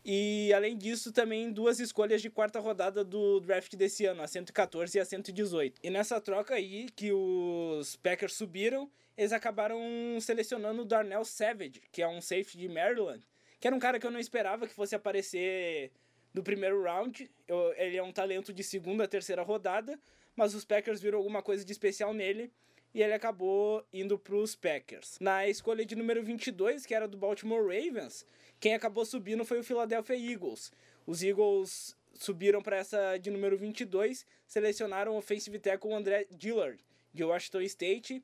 E 0.10 0.54
além 0.54 0.78
disso, 0.78 1.12
também 1.12 1.52
duas 1.52 1.82
escolhas 1.82 2.22
de 2.22 2.30
quarta 2.30 2.62
rodada 2.62 3.04
do 3.04 3.41
draft 3.41 3.76
desse 3.76 4.06
ano, 4.06 4.22
a 4.22 4.28
114 4.28 4.98
e 4.98 5.02
a 5.02 5.04
118. 5.04 5.82
E 5.84 5.89
nessa 5.89 6.22
troca 6.22 6.56
aí, 6.56 6.88
que 6.96 7.12
os 7.12 7.98
Packers 7.98 8.32
subiram, 8.34 8.89
eles 9.17 9.34
acabaram 9.34 9.78
selecionando 10.22 10.84
o 10.84 10.86
Darnell 10.86 11.26
Savage, 11.26 11.82
que 11.91 12.02
é 12.02 12.08
um 12.08 12.22
safety 12.22 12.58
de 12.58 12.70
Maryland, 12.70 13.22
que 13.60 13.67
era 13.67 13.76
um 13.76 13.80
cara 13.80 14.00
que 14.00 14.08
eu 14.08 14.12
não 14.12 14.20
esperava 14.20 14.65
que 14.65 14.74
fosse 14.74 14.96
aparecer 14.96 15.91
do 16.34 16.41
primeiro 16.41 16.82
round. 16.84 17.30
Eu- 17.46 17.74
ele 17.76 17.98
é 17.98 18.04
um 18.04 18.13
talento 18.13 18.54
de 18.54 18.63
segunda, 18.63 19.10
terceira 19.10 19.41
rodada, 19.41 20.00
mas 20.38 20.56
os 20.56 20.63
Packers 20.63 21.02
viram 21.02 21.17
alguma 21.17 21.41
coisa 21.41 21.65
de 21.65 21.72
especial 21.74 22.13
nele 22.13 22.50
e 22.98 23.04
ele 23.04 23.14
acabou 23.14 23.86
indo 23.94 24.18
para 24.18 24.36
os 24.36 24.56
Packers. 24.56 25.20
Na 25.20 25.48
escolha 25.48 25.86
de 25.86 25.96
número 25.96 26.24
22, 26.24 26.84
que 26.84 26.96
era 26.96 27.08
do 27.08 27.16
Baltimore 27.16 27.62
Ravens, 27.62 28.26
quem 28.60 28.74
acabou 28.74 29.06
subindo 29.06 29.46
foi 29.46 29.60
o 29.60 29.64
Philadelphia 29.64 30.16
Eagles. 30.16 30.72
Os 31.06 31.22
Eagles 31.22 31.96
subiram 32.16 32.60
para 32.60 32.78
essa 32.78 33.20
de 33.20 33.30
número 33.30 33.56
22, 33.56 34.26
selecionaram 34.48 35.14
o 35.14 35.18
offensive 35.20 35.60
tackle 35.60 35.94
André 35.94 36.26
Dillard, 36.32 36.84
de 37.14 37.24
Washington 37.24 37.62
State. 37.62 38.24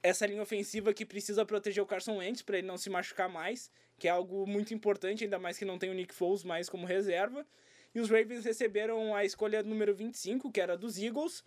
Essa 0.00 0.24
linha 0.24 0.42
ofensiva 0.42 0.94
que 0.94 1.04
precisa 1.04 1.44
proteger 1.44 1.82
o 1.82 1.86
Carson 1.86 2.18
Wentz 2.18 2.42
para 2.42 2.58
ele 2.58 2.66
não 2.68 2.78
se 2.78 2.88
machucar 2.88 3.28
mais, 3.28 3.72
que 3.98 4.06
é 4.06 4.10
algo 4.12 4.46
muito 4.46 4.72
importante, 4.72 5.24
ainda 5.24 5.40
mais 5.40 5.58
que 5.58 5.64
não 5.64 5.80
tem 5.80 5.90
o 5.90 5.94
Nick 5.94 6.14
Foles 6.14 6.44
mais 6.44 6.68
como 6.68 6.86
reserva. 6.86 7.44
E 7.92 7.98
os 7.98 8.08
Ravens 8.08 8.44
receberam 8.44 9.16
a 9.16 9.24
escolha 9.24 9.64
número 9.64 9.92
25, 9.92 10.52
que 10.52 10.60
era 10.60 10.76
dos 10.76 10.96
Eagles, 10.96 11.42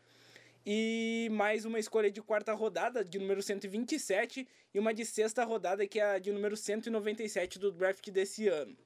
e 0.72 1.28
mais 1.32 1.66
uma 1.66 1.80
escolha 1.80 2.12
de 2.12 2.22
quarta 2.22 2.54
rodada, 2.54 3.04
de 3.04 3.18
número 3.18 3.42
127, 3.42 4.48
e 4.72 4.78
uma 4.78 4.94
de 4.94 5.04
sexta 5.04 5.44
rodada, 5.44 5.88
que 5.88 6.00
é 6.00 6.04
a 6.04 6.20
de 6.20 6.32
número 6.32 6.56
197 6.56 7.58
do 7.58 7.72
draft 7.72 8.08
desse 8.12 8.48
ano. 8.48 8.78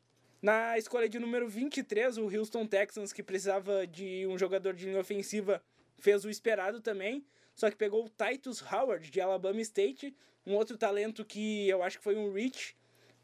Na 0.42 0.78
escolha 0.78 1.10
de 1.10 1.20
número 1.20 1.46
23, 1.46 2.18
o 2.20 2.34
Houston 2.34 2.66
Texans, 2.66 3.12
que 3.12 3.22
precisava 3.22 3.86
de 3.86 4.26
um 4.28 4.38
jogador 4.38 4.74
de 4.74 4.86
linha 4.86 5.02
ofensiva, 5.02 5.62
fez 5.98 6.24
o 6.24 6.30
esperado 6.30 6.80
também, 6.80 7.26
só 7.54 7.70
que 7.70 7.76
pegou 7.76 8.06
o 8.06 8.10
Titus 8.10 8.62
Howard, 8.62 9.12
de 9.12 9.20
Alabama 9.20 9.60
State, 9.60 10.16
um 10.48 10.54
outro 10.56 10.78
talento 10.78 11.26
que 11.26 11.68
eu 11.68 11.84
acho 11.84 11.98
que 11.98 12.04
foi 12.06 12.16
um 12.16 12.32
reach 12.32 12.78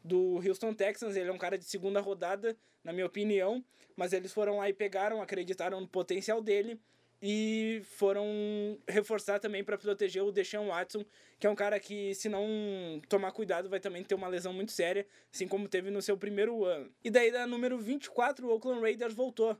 do 0.04 0.34
Houston 0.46 0.74
Texans. 0.74 1.16
Ele 1.16 1.30
é 1.30 1.32
um 1.32 1.38
cara 1.38 1.56
de 1.56 1.64
segunda 1.64 1.98
rodada, 2.02 2.54
na 2.84 2.92
minha 2.92 3.06
opinião, 3.06 3.64
mas 3.96 4.12
eles 4.12 4.34
foram 4.34 4.58
lá 4.58 4.68
e 4.68 4.74
pegaram, 4.74 5.22
acreditaram 5.22 5.80
no 5.80 5.88
potencial 5.88 6.42
dele 6.42 6.78
e 7.22 7.82
foram 7.84 8.78
reforçar 8.88 9.38
também 9.38 9.62
para 9.62 9.76
proteger 9.76 10.22
o 10.22 10.32
Deshaun 10.32 10.68
Watson, 10.68 11.04
que 11.38 11.46
é 11.46 11.50
um 11.50 11.54
cara 11.54 11.78
que, 11.78 12.14
se 12.14 12.28
não 12.28 13.00
tomar 13.08 13.32
cuidado, 13.32 13.68
vai 13.68 13.80
também 13.80 14.02
ter 14.02 14.14
uma 14.14 14.28
lesão 14.28 14.52
muito 14.52 14.72
séria, 14.72 15.06
assim 15.32 15.46
como 15.46 15.68
teve 15.68 15.90
no 15.90 16.00
seu 16.00 16.16
primeiro 16.16 16.64
ano. 16.64 16.90
E 17.04 17.10
daí, 17.10 17.30
da 17.30 17.46
número 17.46 17.78
24, 17.78 18.46
o 18.46 18.52
Oakland 18.52 18.80
Raiders 18.80 19.14
voltou. 19.14 19.56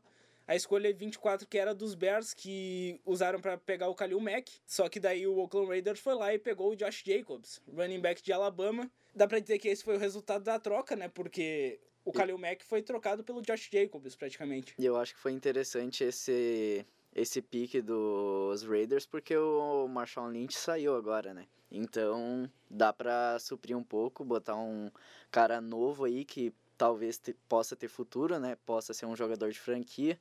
A 0.46 0.56
escolha 0.56 0.92
24 0.92 1.46
que 1.46 1.56
era 1.56 1.72
dos 1.72 1.94
Bears, 1.94 2.34
que 2.34 3.00
usaram 3.06 3.40
para 3.40 3.56
pegar 3.56 3.88
o 3.88 3.94
Khalil 3.94 4.18
Mack. 4.18 4.50
Só 4.66 4.88
que 4.88 4.98
daí 4.98 5.24
o 5.24 5.38
Oakland 5.38 5.68
Raiders 5.68 6.00
foi 6.00 6.14
lá 6.14 6.34
e 6.34 6.40
pegou 6.40 6.72
o 6.72 6.76
Josh 6.76 7.04
Jacobs, 7.06 7.62
running 7.72 8.00
back 8.00 8.20
de 8.20 8.32
Alabama. 8.32 8.90
Dá 9.14 9.28
pra 9.28 9.38
dizer 9.38 9.58
que 9.58 9.68
esse 9.68 9.84
foi 9.84 9.94
o 9.94 9.98
resultado 9.98 10.42
da 10.42 10.58
troca, 10.58 10.96
né? 10.96 11.08
Porque 11.08 11.78
o 12.04 12.10
Khalil 12.10 12.38
Mack 12.38 12.64
foi 12.64 12.82
trocado 12.82 13.22
pelo 13.22 13.42
Josh 13.42 13.68
Jacobs, 13.70 14.16
praticamente. 14.16 14.74
E 14.78 14.84
eu 14.84 14.96
acho 14.96 15.14
que 15.14 15.20
foi 15.20 15.32
interessante 15.32 16.02
esse 16.02 16.84
esse 17.14 17.42
pique 17.42 17.80
dos 17.82 18.62
Raiders 18.62 19.06
porque 19.06 19.36
o 19.36 19.88
Marshawn 19.88 20.28
Lynch 20.28 20.54
saiu 20.56 20.94
agora, 20.94 21.34
né? 21.34 21.46
Então 21.70 22.50
dá 22.68 22.92
pra 22.92 23.38
suprir 23.38 23.76
um 23.76 23.82
pouco, 23.84 24.24
botar 24.24 24.56
um 24.56 24.90
cara 25.30 25.60
novo 25.60 26.04
aí 26.04 26.24
que 26.24 26.52
talvez 26.76 27.18
te- 27.18 27.34
possa 27.48 27.76
ter 27.76 27.88
futuro, 27.88 28.38
né? 28.38 28.56
Possa 28.66 28.92
ser 28.94 29.06
um 29.06 29.14
jogador 29.16 29.50
de 29.50 29.58
franquia. 29.58 30.18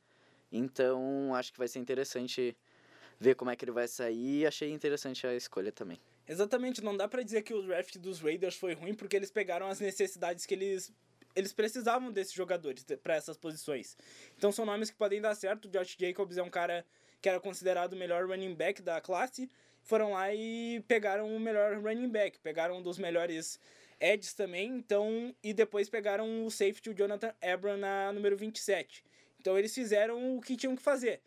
Então 0.52 1.34
acho 1.36 1.52
que 1.54 1.60
vai 1.60 1.67
ser 1.67 1.80
interessante 1.80 2.56
ver 3.19 3.36
como 3.36 3.52
é 3.52 3.56
que 3.56 3.65
ele 3.65 3.71
vai 3.71 3.88
sair. 3.88 4.45
Achei 4.45 4.71
interessante 4.71 5.25
a 5.25 5.36
escolha 5.36 5.71
também. 5.71 5.99
Exatamente, 6.28 6.84
não 6.84 6.95
dá 6.95 7.08
pra 7.08 7.23
dizer 7.23 7.41
que 7.41 7.54
o 7.54 7.62
draft 7.63 7.97
dos 7.97 8.19
Raiders 8.19 8.56
foi 8.56 8.73
ruim 8.73 8.93
porque 8.93 9.15
eles 9.15 9.32
pegaram 9.32 9.67
as 9.67 9.80
necessidades 9.80 10.45
que 10.45 10.54
eles 10.54 10.93
eles 11.36 11.54
precisavam 11.54 12.12
desses 12.12 12.34
jogadores 12.34 12.86
para 13.04 13.15
essas 13.15 13.38
posições. 13.38 13.98
Então 14.38 14.52
são 14.52 14.65
nomes 14.65 14.89
que 14.89 14.98
podem 14.98 15.22
dar 15.22 15.36
certo. 15.36 15.65
O 15.65 15.70
Josh 15.70 15.96
Jacobs 16.00 16.38
é 16.38 16.44
um 16.44 16.50
cara 16.50 16.86
que 17.22 17.30
era 17.30 17.39
considerado 17.39 17.94
o 17.94 17.96
melhor 17.96 18.28
running 18.28 18.56
back 18.56 18.82
da 18.82 19.00
classe. 19.02 19.50
Foram 19.82 20.13
lá 20.13 20.34
e 20.34 20.84
pegaram 20.88 21.34
o 21.36 21.39
melhor 21.39 21.78
running 21.80 22.10
back, 22.10 22.39
pegaram 22.39 22.78
um 22.78 22.82
dos 22.82 22.98
melhores 22.98 23.60
edges 24.00 24.34
também, 24.34 24.78
então 24.78 25.36
e 25.44 25.54
depois 25.54 25.89
pegaram 25.89 26.46
o 26.46 26.52
safety 26.52 26.89
o 26.89 26.94
Jonathan 26.94 27.34
Abram 27.42 27.78
na 27.78 28.13
número 28.13 28.38
27. 28.38 29.04
Então 29.39 29.58
eles 29.58 29.74
fizeram 29.74 30.38
o 30.38 30.42
que 30.42 30.56
tinham 30.56 30.76
que 30.76 30.82
fazer. 30.82 31.22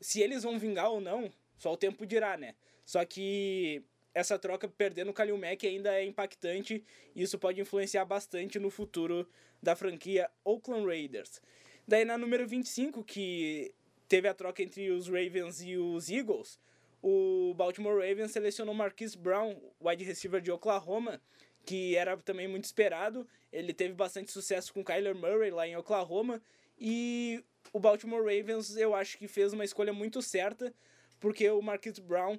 Se 0.00 0.20
eles 0.20 0.42
vão 0.42 0.58
vingar 0.58 0.90
ou 0.90 1.00
não, 1.00 1.32
só 1.56 1.72
o 1.72 1.76
tempo 1.76 2.04
dirá, 2.06 2.36
né? 2.36 2.54
Só 2.84 3.04
que 3.04 3.84
essa 4.14 4.38
troca 4.38 4.68
perdendo 4.68 5.10
o 5.10 5.14
Kalil 5.14 5.38
Mack 5.38 5.66
ainda 5.66 5.94
é 5.94 6.04
impactante 6.04 6.84
e 7.14 7.22
isso 7.22 7.38
pode 7.38 7.60
influenciar 7.60 8.04
bastante 8.04 8.58
no 8.58 8.70
futuro 8.70 9.28
da 9.62 9.74
franquia 9.74 10.30
Oakland 10.44 10.86
Raiders. 10.86 11.40
Daí 11.86 12.04
na 12.04 12.18
número 12.18 12.46
25, 12.46 13.02
que 13.02 13.74
teve 14.08 14.28
a 14.28 14.34
troca 14.34 14.62
entre 14.62 14.90
os 14.90 15.08
Ravens 15.08 15.62
e 15.62 15.76
os 15.76 16.10
Eagles, 16.10 16.58
o 17.02 17.52
Baltimore 17.54 17.96
Ravens 17.96 18.30
selecionou 18.30 18.74
Marquise 18.74 19.18
Brown, 19.18 19.56
wide 19.80 20.04
receiver 20.04 20.40
de 20.40 20.52
Oklahoma, 20.52 21.20
que 21.64 21.96
era 21.96 22.16
também 22.16 22.46
muito 22.46 22.64
esperado. 22.64 23.26
Ele 23.52 23.74
teve 23.74 23.92
bastante 23.94 24.30
sucesso 24.30 24.72
com 24.72 24.84
Kyler 24.84 25.14
Murray 25.14 25.50
lá 25.50 25.66
em 25.66 25.76
Oklahoma. 25.76 26.40
E 26.78 27.44
o 27.72 27.80
Baltimore 27.80 28.20
Ravens, 28.20 28.76
eu 28.76 28.94
acho 28.94 29.18
que 29.18 29.26
fez 29.26 29.52
uma 29.52 29.64
escolha 29.64 29.92
muito 29.92 30.22
certa, 30.22 30.72
porque 31.18 31.48
o 31.50 31.60
Marquise 31.60 32.00
Brown 32.00 32.38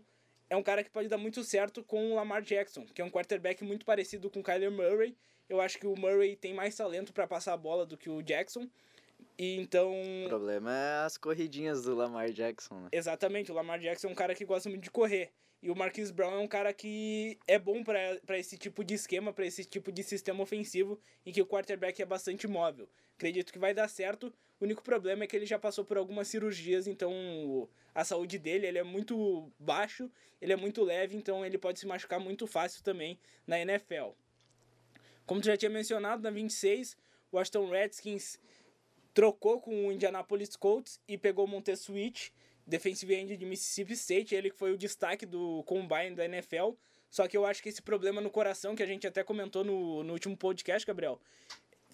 é 0.54 0.58
um 0.58 0.64
cara 0.64 0.84
que 0.84 0.90
pode 0.90 1.08
dar 1.08 1.18
muito 1.18 1.44
certo 1.44 1.84
com 1.84 2.12
o 2.12 2.16
Lamar 2.16 2.42
Jackson, 2.42 2.86
que 2.86 3.02
é 3.02 3.06
um 3.06 3.10
quarterback 3.10 3.64
muito 3.64 3.86
parecido 3.86 4.30
com 4.30 4.40
o 4.40 4.44
Kyler 4.44 4.72
Murray. 4.72 5.16
Eu 5.50 5.60
acho 5.60 5.78
que 5.78 5.88
o 5.88 5.96
Murray 5.96 6.36
tem 6.36 6.54
mais 6.54 6.76
talento 6.76 7.12
para 7.12 7.28
passar 7.28 7.54
a 7.54 7.58
bola 7.58 7.86
do 7.86 7.98
que 7.98 8.10
o 8.10 8.22
Jackson. 8.22 8.70
E 9.38 9.60
então. 9.60 9.94
O 10.26 10.30
problema 10.30 10.74
é 10.74 11.06
as 11.06 11.18
corridinhas 11.18 11.84
do 11.84 11.96
Lamar 11.96 12.32
Jackson, 12.32 12.76
né? 12.82 12.90
Exatamente, 12.92 13.52
o 13.52 13.56
Lamar 13.56 13.80
Jackson 13.80 14.08
é 14.08 14.12
um 14.12 14.16
cara 14.16 14.36
que 14.36 14.46
gosta 14.46 14.70
muito 14.70 14.84
de 14.84 14.92
correr. 14.92 15.32
E 15.62 15.72
o 15.72 15.76
Marquise 15.76 16.12
Brown 16.12 16.34
é 16.34 16.40
um 16.40 16.48
cara 16.48 16.74
que 16.74 17.40
é 17.48 17.58
bom 17.58 17.84
para 17.86 18.38
esse 18.38 18.58
tipo 18.58 18.84
de 18.84 18.96
esquema, 18.96 19.32
para 19.32 19.46
esse 19.46 19.64
tipo 19.64 19.94
de 19.94 20.04
sistema 20.04 20.44
ofensivo, 20.44 21.00
em 21.26 21.32
que 21.32 21.42
o 21.42 21.46
quarterback 21.46 22.02
é 22.02 22.06
bastante 22.06 22.48
móvel. 22.48 22.90
Acredito 23.16 23.54
que 23.54 23.58
vai 23.58 23.74
dar 23.74 23.88
certo. 23.88 24.34
O 24.64 24.66
único 24.66 24.82
problema 24.82 25.26
é 25.26 25.28
que 25.28 25.36
ele 25.36 25.46
já 25.46 25.60
passou 25.60 25.84
por 25.84 25.98
algumas 25.98 26.30
cirurgias, 26.30 26.88
então 26.88 27.68
a 27.94 28.06
saúde 28.06 28.40
dele 28.40 28.66
ele 28.66 28.78
é 28.78 28.84
muito 28.84 29.52
baixo, 29.60 30.10
ele 30.42 30.54
é 30.54 30.56
muito 30.56 30.82
leve, 30.86 31.18
então 31.18 31.46
ele 31.46 31.58
pode 31.58 31.82
se 31.82 31.86
machucar 31.86 32.18
muito 32.18 32.48
fácil 32.48 32.82
também 32.82 33.20
na 33.46 33.60
NFL. 33.60 34.12
Como 35.26 35.42
tu 35.42 35.48
já 35.48 35.58
tinha 35.58 35.70
mencionado, 35.70 36.24
na 36.24 36.32
26, 36.32 36.96
o 37.30 37.36
Washington 37.36 37.72
Redskins 37.72 38.40
trocou 39.14 39.60
com 39.60 39.90
o 39.90 39.92
Indianapolis 39.92 40.56
Colts 40.56 40.98
e 41.10 41.18
pegou 41.18 41.44
o 41.44 41.48
Montez 41.50 41.82
Switch, 41.82 42.30
defensive 42.66 43.14
end 43.14 43.36
de 43.36 43.46
Mississippi 43.46 43.92
State, 43.92 44.34
ele 44.34 44.50
que 44.50 44.58
foi 44.58 44.72
o 44.72 44.78
destaque 44.78 45.26
do 45.26 45.62
combine 45.64 46.16
da 46.16 46.24
NFL. 46.24 46.72
Só 47.10 47.28
que 47.28 47.36
eu 47.36 47.46
acho 47.46 47.62
que 47.62 47.68
esse 47.68 47.82
problema 47.82 48.22
no 48.22 48.30
coração, 48.30 48.78
que 48.78 48.84
a 48.84 48.88
gente 48.88 49.06
até 49.06 49.26
comentou 49.26 49.66
no, 49.66 50.06
no 50.06 50.14
último 50.14 50.38
podcast, 50.38 50.88
Gabriel, 50.88 51.20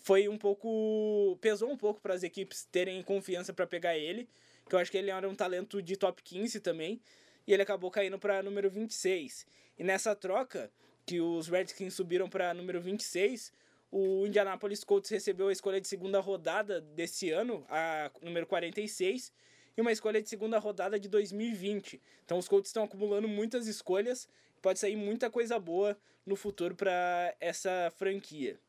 foi 0.01 0.27
um 0.27 0.38
pouco. 0.38 1.38
pesou 1.41 1.69
um 1.71 1.77
pouco 1.77 2.01
para 2.01 2.13
as 2.13 2.23
equipes 2.23 2.65
terem 2.71 3.01
confiança 3.03 3.53
para 3.53 3.67
pegar 3.67 3.97
ele, 3.97 4.27
que 4.67 4.75
eu 4.75 4.79
acho 4.79 4.91
que 4.91 4.97
ele 4.97 5.12
era 5.12 5.27
um 5.27 5.35
talento 5.35 5.81
de 5.81 5.95
top 5.97 6.21
15 6.23 6.59
também, 6.59 7.01
e 7.45 7.53
ele 7.53 7.62
acabou 7.62 7.89
caindo 7.89 8.19
para 8.19 8.43
número 8.43 8.69
26. 8.69 9.45
E 9.77 9.83
nessa 9.83 10.15
troca, 10.15 10.71
que 11.05 11.19
os 11.19 11.47
Redskins 11.47 11.93
subiram 11.93 12.29
para 12.29 12.53
número 12.53 12.79
26, 12.79 13.51
o 13.91 14.25
Indianapolis 14.27 14.83
Colts 14.83 15.09
recebeu 15.09 15.47
a 15.47 15.51
escolha 15.51 15.81
de 15.81 15.88
segunda 15.88 16.19
rodada 16.19 16.79
desse 16.79 17.31
ano, 17.31 17.65
a 17.67 18.12
número 18.21 18.45
46, 18.45 19.33
e 19.75 19.81
uma 19.81 19.91
escolha 19.91 20.21
de 20.21 20.29
segunda 20.29 20.59
rodada 20.59 20.99
de 20.99 21.09
2020. 21.09 21.99
Então 22.23 22.38
os 22.38 22.47
Colts 22.47 22.69
estão 22.69 22.83
acumulando 22.83 23.27
muitas 23.27 23.65
escolhas, 23.65 24.27
pode 24.62 24.77
sair 24.77 24.95
muita 24.95 25.29
coisa 25.29 25.57
boa 25.57 25.97
no 26.25 26.35
futuro 26.35 26.75
para 26.75 27.35
essa 27.39 27.91
franquia. 27.95 28.59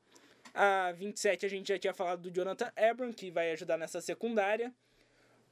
A 0.54 0.92
27 0.92 1.46
a 1.46 1.48
gente 1.48 1.68
já 1.68 1.78
tinha 1.78 1.94
falado 1.94 2.22
do 2.22 2.30
Jonathan 2.30 2.72
Abram, 2.76 3.12
que 3.12 3.30
vai 3.30 3.52
ajudar 3.52 3.76
nessa 3.76 4.00
secundária. 4.00 4.72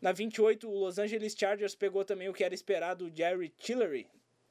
Na 0.00 0.12
28, 0.12 0.68
o 0.68 0.78
Los 0.78 0.98
Angeles 0.98 1.34
Chargers 1.36 1.74
pegou 1.74 2.04
também 2.04 2.28
o 2.28 2.32
que 2.32 2.44
era 2.44 2.54
esperado, 2.54 3.06
o 3.06 3.16
Jerry 3.16 3.48
Tillery, 3.48 4.06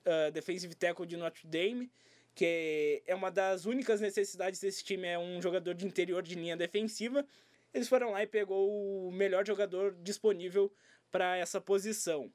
uh, 0.05 0.31
defensive 0.31 0.75
tackle 0.75 1.05
de 1.05 1.15
Notre 1.15 1.47
Dame, 1.47 1.89
que 2.36 3.01
é 3.07 3.15
uma 3.15 3.31
das 3.31 3.65
únicas 3.65 4.01
necessidades 4.01 4.60
desse 4.60 4.83
time, 4.83 5.07
é 5.07 5.17
um 5.17 5.41
jogador 5.41 5.73
de 5.73 5.86
interior 5.86 6.21
de 6.21 6.36
linha 6.36 6.57
defensiva. 6.57 7.25
Eles 7.73 7.88
foram 7.88 8.12
lá 8.12 8.23
e 8.23 8.27
pegou 8.27 9.07
o 9.07 9.12
melhor 9.12 9.45
jogador 9.45 9.95
disponível 10.01 10.71
para 11.12 11.38
essa 11.38 11.62
posição. 11.62 12.31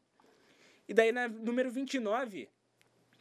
E 0.89 0.95
daí 0.95 1.13
na 1.13 1.29
número 1.29 1.71
29, 1.71 2.49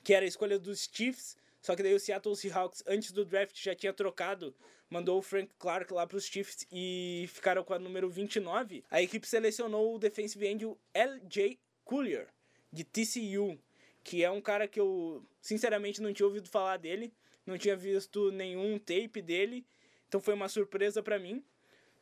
que 0.04 0.14
era 0.14 0.26
a 0.26 0.28
escolha 0.28 0.58
dos 0.58 0.90
Chiefs, 0.92 1.38
só 1.62 1.76
que 1.76 1.84
daí 1.84 1.94
o 1.94 2.00
Seattle 2.00 2.36
Seahawks, 2.36 2.84
antes 2.88 3.12
do 3.12 3.24
draft, 3.24 3.56
já 3.62 3.76
tinha 3.76 3.94
trocado, 3.94 4.56
mandou 4.90 5.20
o 5.20 5.22
Frank 5.22 5.54
Clark 5.60 5.94
lá 5.94 6.08
para 6.08 6.18
os 6.18 6.26
Chiefs 6.26 6.66
e 6.72 7.26
ficaram 7.30 7.64
com 7.64 7.74
a 7.74 7.80
número 7.80 8.10
29. 8.10 8.84
A 8.90 9.02
equipe 9.02 9.28
selecionou 9.28 9.96
o 9.96 10.00
defensive 10.00 10.48
end 10.48 10.66
L.J. 10.94 11.60
Collier, 11.84 12.28
de 12.72 12.84
TCU 12.84 13.60
que 14.04 14.24
é 14.24 14.32
um 14.32 14.42
cara 14.42 14.68
que 14.68 14.80
eu 14.80 15.24
sinceramente 15.42 16.02
não 16.02 16.14
tinha 16.14 16.26
ouvido 16.26 16.50
falar 16.50 16.78
dele, 16.78 17.14
não 17.46 17.58
tinha 17.58 17.76
visto 17.76 18.32
nenhum 18.32 18.78
tape 18.78 19.22
dele, 19.22 19.66
então 20.08 20.20
foi 20.22 20.34
uma 20.34 20.50
surpresa 20.50 21.02
para 21.02 21.20
mim. 21.20 21.44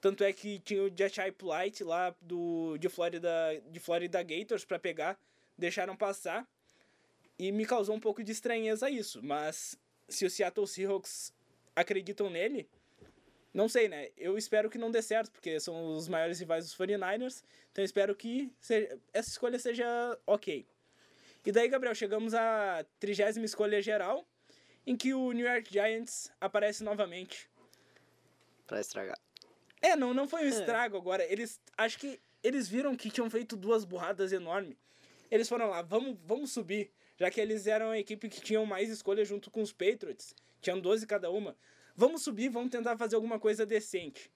Tanto 0.02 0.24
é 0.24 0.32
que 0.32 0.60
tinha 0.60 0.84
o 0.84 0.92
Jachai 0.96 1.32
Polite 1.32 1.84
lá 1.84 2.16
do, 2.22 2.78
de, 2.78 2.88
Florida, 2.88 3.30
de 3.70 3.80
Florida 3.80 4.24
Gators 4.24 4.64
para 4.64 4.80
pegar, 4.80 5.20
deixaram 5.58 5.96
passar. 5.96 6.48
E 7.40 7.52
me 7.54 7.66
causou 7.66 7.96
um 7.96 8.00
pouco 8.00 8.22
de 8.22 8.34
estranheza 8.34 8.90
isso, 8.90 9.24
mas 9.24 9.80
se 10.10 10.26
o 10.26 10.30
Seattle 10.30 10.68
Seahawks 10.68 11.34
acreditam 11.74 12.30
nele, 12.30 12.70
não 13.54 13.70
sei, 13.70 13.88
né? 13.88 14.10
Eu 14.18 14.38
espero 14.38 14.70
que 14.70 14.78
não 14.78 14.92
dê 14.92 15.02
certo, 15.02 15.32
porque 15.32 15.58
são 15.60 15.96
os 15.96 16.10
maiores 16.10 16.38
rivais 16.40 16.66
dos 16.66 16.76
49ers, 16.76 17.42
então 17.72 17.82
eu 17.82 17.86
espero 17.86 18.14
que 18.14 18.52
seja, 18.60 19.00
essa 19.14 19.30
escolha 19.30 19.58
seja 19.58 19.86
ok. 20.28 20.68
E 21.46 21.52
daí, 21.52 21.70
Gabriel, 21.70 21.96
chegamos 21.96 22.34
à 22.34 22.86
trigésima 23.00 23.46
escolha 23.46 23.82
geral, 23.82 24.28
em 24.86 24.96
que 24.96 25.14
o 25.14 25.32
New 25.32 25.48
York 25.48 25.72
Giants 25.72 26.32
aparece 26.42 26.84
novamente. 26.84 27.50
Pra 28.68 28.82
estragar. 28.82 29.18
É, 29.82 29.96
não, 29.96 30.14
não 30.14 30.28
foi 30.28 30.42
um 30.42 30.46
é. 30.46 30.50
estrago 30.50 30.96
é. 30.96 31.00
agora. 31.00 31.24
Eles. 31.24 31.60
Acho 31.78 31.98
que 31.98 32.20
eles 32.44 32.68
viram 32.68 32.96
que 32.96 33.10
tinham 33.10 33.30
feito 33.30 33.56
duas 33.56 33.86
burradas 33.86 34.32
enormes. 34.32 34.78
Eles 35.32 35.48
foram 35.48 35.70
lá, 35.70 35.82
vamos, 35.82 36.18
vamos 36.24 36.52
subir. 36.52 36.92
Já 37.20 37.30
que 37.30 37.42
eles 37.42 37.68
eram 37.68 37.92
a 37.92 38.00
equipe 38.00 38.30
que 38.30 38.42
tinham 38.42 38.66
mais 38.66 38.90
escolhas 38.90 39.28
junto 39.28 39.52
com 39.52 39.62
os 39.62 39.74
Patriots. 39.74 40.34
Tinham 40.62 40.80
12 40.80 41.06
cada 41.06 41.30
uma. 41.30 41.56
Vamos 41.96 42.24
subir, 42.24 42.50
vamos 42.50 42.72
tentar 42.72 42.98
fazer 42.98 43.16
alguma 43.16 43.38
coisa 43.38 43.66
decente. 43.66 44.32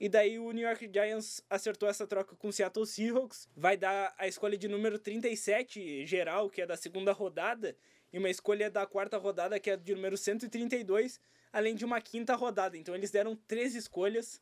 E 0.00 0.08
daí 0.08 0.38
o 0.38 0.50
New 0.50 0.66
York 0.66 0.90
Giants 0.92 1.44
acertou 1.48 1.88
essa 1.88 2.06
troca 2.06 2.34
com 2.34 2.48
o 2.48 2.52
Seattle 2.52 2.86
Seahawks. 2.86 3.48
Vai 3.54 3.76
dar 3.76 4.14
a 4.16 4.26
escolha 4.26 4.56
de 4.56 4.66
número 4.66 4.98
37 4.98 6.06
geral, 6.06 6.48
que 6.48 6.62
é 6.62 6.66
da 6.66 6.76
segunda 6.76 7.12
rodada, 7.12 7.76
e 8.12 8.18
uma 8.18 8.30
escolha 8.30 8.70
da 8.70 8.86
quarta 8.86 9.18
rodada, 9.18 9.60
que 9.60 9.70
é 9.70 9.76
de 9.76 9.94
número 9.94 10.16
132, 10.16 11.20
além 11.52 11.74
de 11.74 11.84
uma 11.84 12.00
quinta 12.00 12.34
rodada. 12.34 12.76
Então 12.76 12.94
eles 12.94 13.10
deram 13.10 13.36
três 13.36 13.74
escolhas 13.74 14.40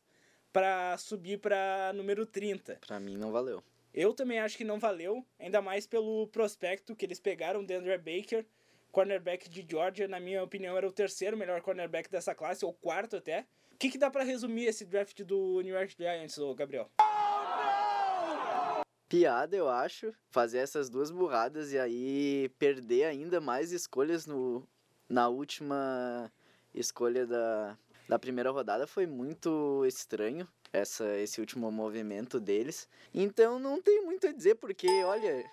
para 0.51 0.97
subir 0.97 1.39
para 1.39 1.91
número 1.93 2.25
30. 2.25 2.79
Para 2.87 2.99
mim 2.99 3.17
não 3.17 3.31
valeu. 3.31 3.61
Eu 3.93 4.13
também 4.13 4.39
acho 4.39 4.57
que 4.57 4.63
não 4.63 4.79
valeu, 4.79 5.25
ainda 5.37 5.61
mais 5.61 5.85
pelo 5.85 6.27
prospecto 6.27 6.95
que 6.95 7.05
eles 7.05 7.19
pegaram, 7.19 7.59
Andrew 7.59 7.97
Baker, 7.97 8.45
cornerback 8.91 9.49
de 9.49 9.65
Georgia, 9.69 10.07
na 10.07 10.19
minha 10.19 10.43
opinião 10.43 10.77
era 10.77 10.87
o 10.87 10.91
terceiro 10.91 11.35
melhor 11.35 11.61
cornerback 11.61 12.09
dessa 12.09 12.33
classe, 12.33 12.63
ou 12.63 12.73
quarto 12.73 13.17
até. 13.17 13.45
Que, 13.77 13.89
que 13.89 13.97
dá 13.97 14.09
para 14.09 14.23
resumir 14.23 14.65
esse 14.65 14.85
draft 14.85 15.21
do 15.23 15.59
New 15.61 15.73
York 15.75 15.95
Giants, 15.97 16.37
Gabriel? 16.55 16.89
Piada, 19.09 19.57
eu 19.57 19.67
acho, 19.67 20.13
fazer 20.29 20.59
essas 20.59 20.89
duas 20.89 21.11
burradas 21.11 21.73
e 21.73 21.77
aí 21.77 22.49
perder 22.57 23.05
ainda 23.05 23.41
mais 23.41 23.73
escolhas 23.73 24.25
no, 24.25 24.65
na 25.09 25.27
última 25.27 26.31
escolha 26.73 27.27
da, 27.27 27.77
da 28.11 28.19
primeira 28.19 28.51
rodada 28.51 28.85
foi 28.85 29.07
muito 29.07 29.85
estranho 29.85 30.45
essa, 30.73 31.17
esse 31.19 31.39
último 31.39 31.71
movimento 31.71 32.41
deles. 32.41 32.85
Então 33.13 33.57
não 33.57 33.81
tem 33.81 34.03
muito 34.03 34.27
a 34.27 34.33
dizer, 34.33 34.55
porque, 34.55 34.85
olha, 35.05 35.49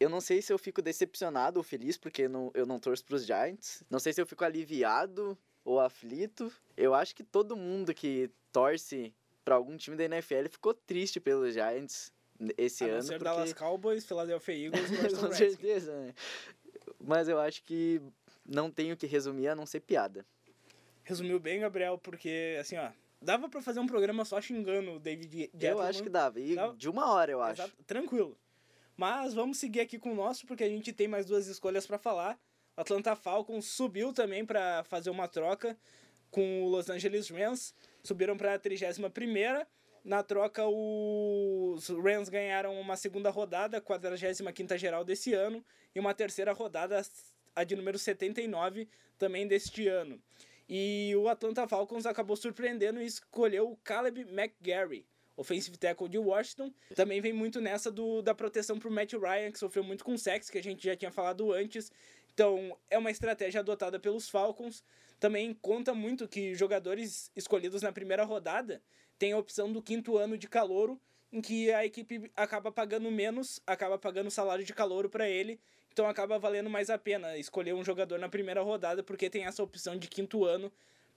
eu 0.00 0.08
não 0.08 0.18
sei 0.18 0.40
se 0.40 0.50
eu 0.50 0.58
fico 0.58 0.80
decepcionado 0.80 1.60
ou 1.60 1.62
feliz, 1.62 1.98
porque 1.98 2.26
não, 2.26 2.50
eu 2.54 2.64
não 2.64 2.78
torço 2.78 3.04
pros 3.04 3.26
Giants. 3.26 3.82
Não 3.90 3.98
sei 3.98 4.14
se 4.14 4.22
eu 4.22 4.26
fico 4.26 4.42
aliviado 4.42 5.36
ou 5.62 5.78
aflito. 5.78 6.50
Eu 6.74 6.94
acho 6.94 7.14
que 7.14 7.22
todo 7.22 7.54
mundo 7.54 7.92
que 7.92 8.30
torce 8.50 9.12
para 9.44 9.56
algum 9.56 9.76
time 9.76 9.94
da 9.94 10.04
NFL 10.04 10.48
ficou 10.50 10.72
triste 10.72 11.20
pelos 11.20 11.52
Giants 11.52 12.10
esse 12.56 12.88
ano. 12.88 13.02
Ser 13.02 13.18
porque... 13.18 13.24
Dallas 13.24 13.52
Cowboys, 13.52 14.06
Philadelphia 14.06 14.54
Eagles, 14.64 15.18
com 15.18 15.30
certeza, 15.30 15.94
né? 15.94 16.14
Mas 16.98 17.28
eu 17.28 17.38
acho 17.38 17.62
que 17.64 18.00
não 18.46 18.70
tenho 18.70 18.96
que 18.96 19.06
resumir 19.06 19.48
a 19.48 19.54
não 19.54 19.66
ser 19.66 19.80
piada. 19.80 20.24
Resumiu 21.08 21.40
bem, 21.40 21.60
Gabriel, 21.60 21.96
porque 21.96 22.58
assim, 22.60 22.76
ó, 22.76 22.90
dava 23.18 23.48
para 23.48 23.62
fazer 23.62 23.80
um 23.80 23.86
programa 23.86 24.26
só 24.26 24.38
xingando 24.42 24.92
o 24.92 25.00
David 25.00 25.50
Gettleman. 25.54 25.70
Eu 25.70 25.80
acho 25.80 26.02
que 26.02 26.10
dava, 26.10 26.38
e 26.38 26.54
dava... 26.54 26.76
de 26.76 26.86
uma 26.86 27.10
hora, 27.10 27.32
eu 27.32 27.40
acho. 27.40 27.62
Exato, 27.62 27.82
tranquilo. 27.86 28.36
Mas 28.94 29.32
vamos 29.32 29.56
seguir 29.56 29.80
aqui 29.80 29.98
com 29.98 30.12
o 30.12 30.14
nosso, 30.14 30.46
porque 30.46 30.62
a 30.62 30.68
gente 30.68 30.92
tem 30.92 31.08
mais 31.08 31.24
duas 31.24 31.46
escolhas 31.46 31.86
para 31.86 31.96
falar. 31.96 32.38
O 32.76 32.82
Atlanta 32.82 33.16
Falcons 33.16 33.64
subiu 33.64 34.12
também 34.12 34.44
para 34.44 34.84
fazer 34.84 35.08
uma 35.08 35.26
troca 35.26 35.78
com 36.30 36.64
o 36.64 36.68
Los 36.68 36.90
Angeles 36.90 37.30
Rams. 37.30 37.74
Subiram 38.02 38.36
para 38.36 38.52
a 38.52 38.58
31 38.58 39.08
Na 40.04 40.22
troca, 40.22 40.66
os 40.66 41.88
Rams 41.88 42.28
ganharam 42.28 42.78
uma 42.78 42.98
segunda 42.98 43.30
rodada, 43.30 43.80
45 43.80 44.76
geral 44.76 45.06
desse 45.06 45.32
ano, 45.32 45.64
e 45.94 45.98
uma 45.98 46.12
terceira 46.12 46.52
rodada, 46.52 47.00
a 47.56 47.64
de 47.64 47.74
número 47.74 47.98
79 47.98 48.86
também 49.16 49.48
deste 49.48 49.88
ano. 49.88 50.20
E 50.68 51.14
o 51.16 51.28
Atlanta 51.28 51.66
Falcons 51.66 52.04
acabou 52.04 52.36
surpreendendo 52.36 53.00
e 53.00 53.06
escolheu 53.06 53.70
o 53.70 53.76
Caleb 53.78 54.20
McGarry, 54.20 55.06
offensive 55.36 55.78
tackle 55.78 56.08
de 56.08 56.18
Washington. 56.18 56.72
Também 56.94 57.20
vem 57.20 57.32
muito 57.32 57.60
nessa 57.60 57.90
do, 57.90 58.20
da 58.20 58.34
proteção 58.34 58.78
para 58.78 58.88
o 58.88 58.92
Matt 58.92 59.14
Ryan, 59.14 59.50
que 59.50 59.58
sofreu 59.58 59.82
muito 59.82 60.04
com 60.04 60.18
sex, 60.18 60.50
que 60.50 60.58
a 60.58 60.62
gente 60.62 60.84
já 60.84 60.94
tinha 60.94 61.10
falado 61.10 61.52
antes. 61.52 61.90
Então, 62.34 62.76
é 62.90 62.98
uma 62.98 63.10
estratégia 63.10 63.60
adotada 63.60 63.98
pelos 63.98 64.28
Falcons. 64.28 64.84
Também 65.18 65.54
conta 65.54 65.94
muito 65.94 66.28
que 66.28 66.54
jogadores 66.54 67.32
escolhidos 67.34 67.82
na 67.82 67.90
primeira 67.90 68.24
rodada 68.24 68.82
têm 69.18 69.32
a 69.32 69.38
opção 69.38 69.72
do 69.72 69.82
quinto 69.82 70.16
ano 70.16 70.36
de 70.36 70.46
calouro, 70.46 71.00
em 71.32 71.40
que 71.40 71.72
a 71.72 71.84
equipe 71.84 72.30
acaba 72.36 72.70
pagando 72.70 73.10
menos, 73.10 73.60
acaba 73.66 73.98
pagando 73.98 74.30
salário 74.30 74.64
de 74.64 74.72
calouro 74.72 75.08
para 75.08 75.28
ele, 75.28 75.58
então 75.98 76.08
acaba 76.08 76.38
valendo 76.38 76.70
mais 76.70 76.90
a 76.90 76.96
pena 76.96 77.36
escolher 77.36 77.74
um 77.74 77.84
jogador 77.84 78.20
na 78.20 78.28
primeira 78.28 78.62
rodada, 78.62 79.02
porque 79.02 79.28
tem 79.28 79.46
essa 79.46 79.64
opção 79.64 79.96
de 79.96 80.06
quinto 80.06 80.44
ano 80.44 80.70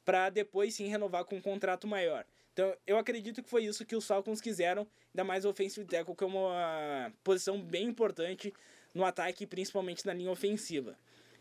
para 0.04 0.32
depois 0.32 0.74
sim 0.74 0.88
renovar 0.88 1.24
com 1.24 1.36
um 1.36 1.41
contrato 1.41 1.86
maior. 1.86 2.26
Então, 2.52 2.76
eu 2.88 2.98
acredito 2.98 3.44
que 3.44 3.50
foi 3.50 3.63
isso 3.63 3.86
que 3.86 3.96
os 3.96 4.08
Falcons 4.08 4.41
quiseram, 4.41 4.88
ainda 5.13 5.24
mais 5.24 5.46
o 5.46 5.50
offensive 5.50 5.86
tackle, 5.86 6.15
que 6.15 6.24
é 6.24 6.28
uma 6.28 7.13
posição 7.24 7.62
bem 7.62 7.89
importante 7.89 8.52
no 8.91 9.06
ataque, 9.06 9.46
principalmente 9.46 10.04
na 10.04 10.15
linha 10.15 10.32
ofensiva. 10.32 10.98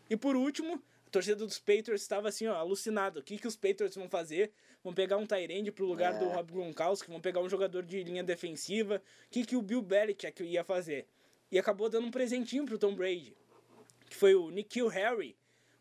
E 0.07 0.15
por 0.15 0.35
último, 0.35 0.75
a 1.07 1.09
torcida 1.09 1.43
dos 1.43 1.57
Patriots 1.57 2.03
estava 2.03 2.29
assim, 2.29 2.45
ó, 2.45 2.53
alucinado. 2.53 3.21
O 3.21 3.23
que, 3.23 3.39
que 3.39 3.47
os 3.47 3.55
Patriots 3.55 3.95
vão 3.95 4.07
fazer? 4.07 4.51
Vão 4.83 4.93
pegar 4.93 5.17
um 5.17 5.25
Tyrande 5.25 5.71
pro 5.71 5.87
lugar 5.87 6.13
é. 6.13 6.19
do 6.19 6.25
Rob 6.25 6.53
Gronkowski, 6.53 7.09
vão 7.09 7.19
pegar 7.19 7.41
um 7.41 7.49
jogador 7.49 7.81
de 7.81 8.03
linha 8.03 8.23
defensiva. 8.23 9.01
O 9.25 9.31
que, 9.31 9.43
que 9.47 9.55
o 9.55 9.63
Bill 9.63 9.81
Belichick 9.81 10.43
ia 10.43 10.63
fazer? 10.63 11.07
E 11.51 11.59
acabou 11.59 11.89
dando 11.89 12.07
um 12.07 12.11
presentinho 12.11 12.65
pro 12.65 12.77
Tom 12.77 12.95
Brady, 12.95 13.35
que 14.09 14.15
foi 14.15 14.33
o 14.33 14.49
Nikhil 14.49 14.87
Harry, 14.87 15.35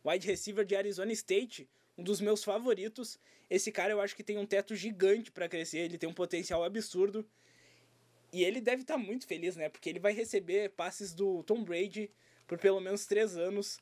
wide 0.05 0.27
receiver 0.27 0.65
de 0.65 0.75
Arizona 0.75 1.13
State, 1.13 1.69
um 1.97 2.03
dos 2.03 2.21
meus 2.21 2.43
favoritos. 2.43 3.19
Esse 3.49 3.71
cara 3.71 3.93
eu 3.93 4.01
acho 4.01 4.17
que 4.17 4.25
tem 4.25 4.37
um 4.37 4.47
teto 4.47 4.75
gigante 4.75 5.31
para 5.31 5.49
crescer, 5.49 5.79
ele 5.79 5.99
tem 5.99 6.09
um 6.09 6.15
potencial 6.15 6.65
absurdo. 6.65 7.25
E 8.33 8.45
ele 8.45 8.61
deve 8.61 8.83
estar 8.83 8.95
tá 8.95 8.99
muito 8.99 9.27
feliz, 9.27 9.57
né? 9.57 9.69
Porque 9.69 9.89
ele 9.89 9.99
vai 9.99 10.13
receber 10.13 10.71
passes 10.71 11.13
do 11.13 11.43
Tom 11.45 11.63
Brady 11.63 12.11
por 12.47 12.59
pelo 12.59 12.81
menos 12.81 13.07
três 13.07 13.37
anos, 13.37 13.79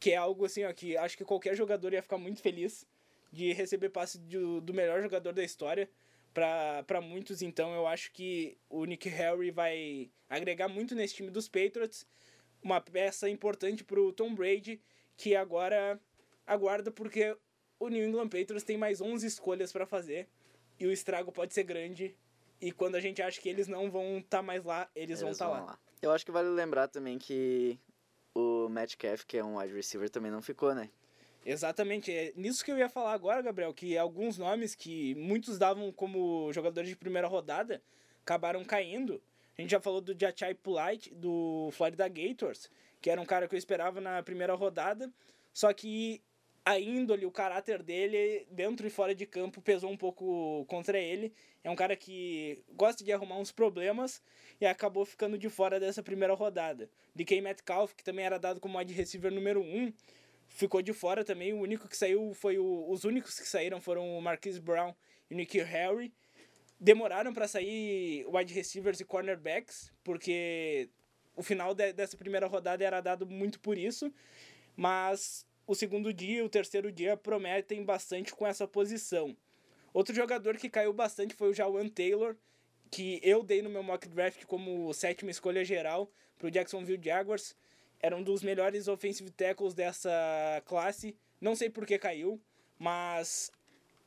que 0.00 0.12
é 0.12 0.16
algo 0.16 0.46
assim, 0.46 0.64
ó, 0.64 0.72
que 0.72 0.96
acho 0.96 1.18
que 1.18 1.24
qualquer 1.24 1.54
jogador 1.54 1.92
ia 1.92 2.02
ficar 2.02 2.18
muito 2.18 2.40
feliz 2.40 2.86
de 3.30 3.52
receber 3.52 3.90
passe 3.90 4.18
do, 4.18 4.60
do 4.60 4.72
melhor 4.72 5.02
jogador 5.02 5.32
da 5.32 5.44
história 5.44 5.88
para 6.36 7.00
muitos. 7.00 7.40
Então 7.40 7.74
eu 7.74 7.86
acho 7.86 8.12
que 8.12 8.58
o 8.68 8.84
Nick 8.84 9.08
Harry 9.08 9.50
vai 9.50 10.10
agregar 10.28 10.68
muito 10.68 10.94
nesse 10.94 11.14
time 11.14 11.30
dos 11.30 11.48
Patriots. 11.48 12.06
Uma 12.62 12.80
peça 12.80 13.28
importante 13.28 13.82
para 13.82 14.00
o 14.00 14.12
Tom 14.12 14.34
Brady, 14.34 14.80
que 15.16 15.34
agora 15.34 15.98
aguarda 16.46 16.90
porque 16.90 17.36
o 17.78 17.88
New 17.88 18.06
England 18.06 18.28
Patriots 18.28 18.64
tem 18.64 18.76
mais 18.76 19.00
11 19.00 19.26
escolhas 19.26 19.72
para 19.72 19.86
fazer 19.86 20.28
e 20.78 20.86
o 20.86 20.92
estrago 20.92 21.32
pode 21.32 21.54
ser 21.54 21.64
grande. 21.64 22.14
E 22.60 22.70
quando 22.70 22.96
a 22.96 23.00
gente 23.00 23.22
acha 23.22 23.40
que 23.40 23.48
eles 23.48 23.66
não 23.66 23.90
vão 23.90 24.18
estar 24.18 24.38
tá 24.38 24.42
mais 24.42 24.64
lá, 24.64 24.90
eles, 24.94 25.10
eles 25.10 25.20
vão 25.22 25.30
estar 25.30 25.46
tá 25.46 25.50
lá. 25.50 25.60
lá. 25.64 25.78
Eu 26.02 26.10
acho 26.10 26.24
que 26.24 26.32
vale 26.32 26.48
lembrar 26.48 26.88
também 26.88 27.18
que 27.18 27.78
o 28.34 28.68
Metcalf, 28.68 29.24
que 29.24 29.38
é 29.38 29.44
um 29.44 29.58
wide 29.58 29.74
receiver, 29.74 30.10
também 30.10 30.30
não 30.30 30.42
ficou, 30.42 30.74
né? 30.74 30.90
Exatamente, 31.48 32.10
é 32.10 32.32
nisso 32.34 32.64
que 32.64 32.72
eu 32.72 32.76
ia 32.76 32.88
falar 32.88 33.12
agora, 33.12 33.40
Gabriel, 33.40 33.72
que 33.72 33.96
alguns 33.96 34.36
nomes 34.36 34.74
que 34.74 35.14
muitos 35.14 35.60
davam 35.60 35.92
como 35.92 36.52
jogadores 36.52 36.90
de 36.90 36.96
primeira 36.96 37.28
rodada 37.28 37.80
acabaram 38.20 38.64
caindo. 38.64 39.22
A 39.56 39.62
gente 39.62 39.70
já 39.70 39.80
falou 39.80 40.00
do 40.00 40.12
Jachai 40.18 40.54
Polite, 40.54 41.14
do 41.14 41.68
Florida 41.70 42.08
Gators, 42.08 42.68
que 43.00 43.08
era 43.08 43.20
um 43.20 43.24
cara 43.24 43.46
que 43.46 43.54
eu 43.54 43.58
esperava 43.58 44.00
na 44.00 44.24
primeira 44.24 44.54
rodada, 44.54 45.08
só 45.54 45.72
que 45.72 46.20
a 46.64 46.80
índole, 46.80 47.24
o 47.24 47.30
caráter 47.30 47.80
dele, 47.80 48.44
dentro 48.50 48.84
e 48.84 48.90
fora 48.90 49.14
de 49.14 49.24
campo, 49.24 49.62
pesou 49.62 49.88
um 49.88 49.96
pouco 49.96 50.64
contra 50.66 50.98
ele. 50.98 51.32
É 51.62 51.70
um 51.70 51.76
cara 51.76 51.94
que 51.94 52.60
gosta 52.72 53.04
de 53.04 53.12
arrumar 53.12 53.38
uns 53.38 53.52
problemas 53.52 54.20
e 54.60 54.66
acabou 54.66 55.04
ficando 55.04 55.38
de 55.38 55.48
fora 55.48 55.78
dessa 55.78 56.02
primeira 56.02 56.34
rodada. 56.34 56.90
DK 57.14 57.40
Metcalf, 57.40 57.94
que 57.94 58.02
também 58.02 58.24
era 58.24 58.36
dado 58.36 58.58
como 58.58 58.78
wide 58.78 58.92
receiver 58.92 59.30
número 59.32 59.60
1, 59.60 59.64
um, 59.64 59.92
ficou 60.48 60.82
de 60.82 60.92
fora 60.92 61.24
também. 61.24 61.52
O 61.52 61.60
único 61.60 61.88
que 61.88 61.96
saiu 61.96 62.32
foi 62.34 62.58
o, 62.58 62.90
os 62.90 63.04
únicos 63.04 63.38
que 63.38 63.46
saíram 63.46 63.80
foram 63.80 64.16
o 64.16 64.20
Marquise 64.20 64.60
Brown 64.60 64.94
e 65.30 65.34
o 65.34 65.36
Nicky 65.36 65.60
Harry. 65.60 66.12
Demoraram 66.78 67.32
para 67.32 67.48
sair 67.48 68.26
wide 68.28 68.52
receivers 68.52 69.00
e 69.00 69.04
cornerbacks, 69.04 69.92
porque 70.04 70.90
o 71.34 71.42
final 71.42 71.74
de, 71.74 71.92
dessa 71.92 72.16
primeira 72.16 72.46
rodada 72.46 72.84
era 72.84 73.00
dado 73.00 73.26
muito 73.26 73.60
por 73.60 73.78
isso. 73.78 74.12
Mas 74.76 75.46
o 75.66 75.74
segundo 75.74 76.12
dia 76.12 76.38
e 76.38 76.42
o 76.42 76.48
terceiro 76.48 76.92
dia 76.92 77.16
prometem 77.16 77.84
bastante 77.84 78.34
com 78.34 78.46
essa 78.46 78.68
posição. 78.68 79.36
Outro 79.92 80.14
jogador 80.14 80.56
que 80.58 80.68
caiu 80.68 80.92
bastante 80.92 81.34
foi 81.34 81.50
o 81.50 81.54
Jawan 81.54 81.88
Taylor, 81.88 82.36
que 82.90 83.18
eu 83.22 83.42
dei 83.42 83.62
no 83.62 83.70
meu 83.70 83.82
mock 83.82 84.06
draft 84.08 84.44
como 84.44 84.92
sétima 84.92 85.30
escolha 85.30 85.64
geral 85.64 86.10
para 86.38 86.48
o 86.48 86.50
Jacksonville 86.50 87.02
Jaguars. 87.02 87.56
Era 88.06 88.16
um 88.16 88.22
dos 88.22 88.40
melhores 88.40 88.86
offensive 88.86 89.28
tackles 89.30 89.74
dessa 89.74 90.62
classe. 90.64 91.16
Não 91.40 91.56
sei 91.56 91.68
por 91.68 91.84
que 91.84 91.98
caiu, 91.98 92.40
mas 92.78 93.50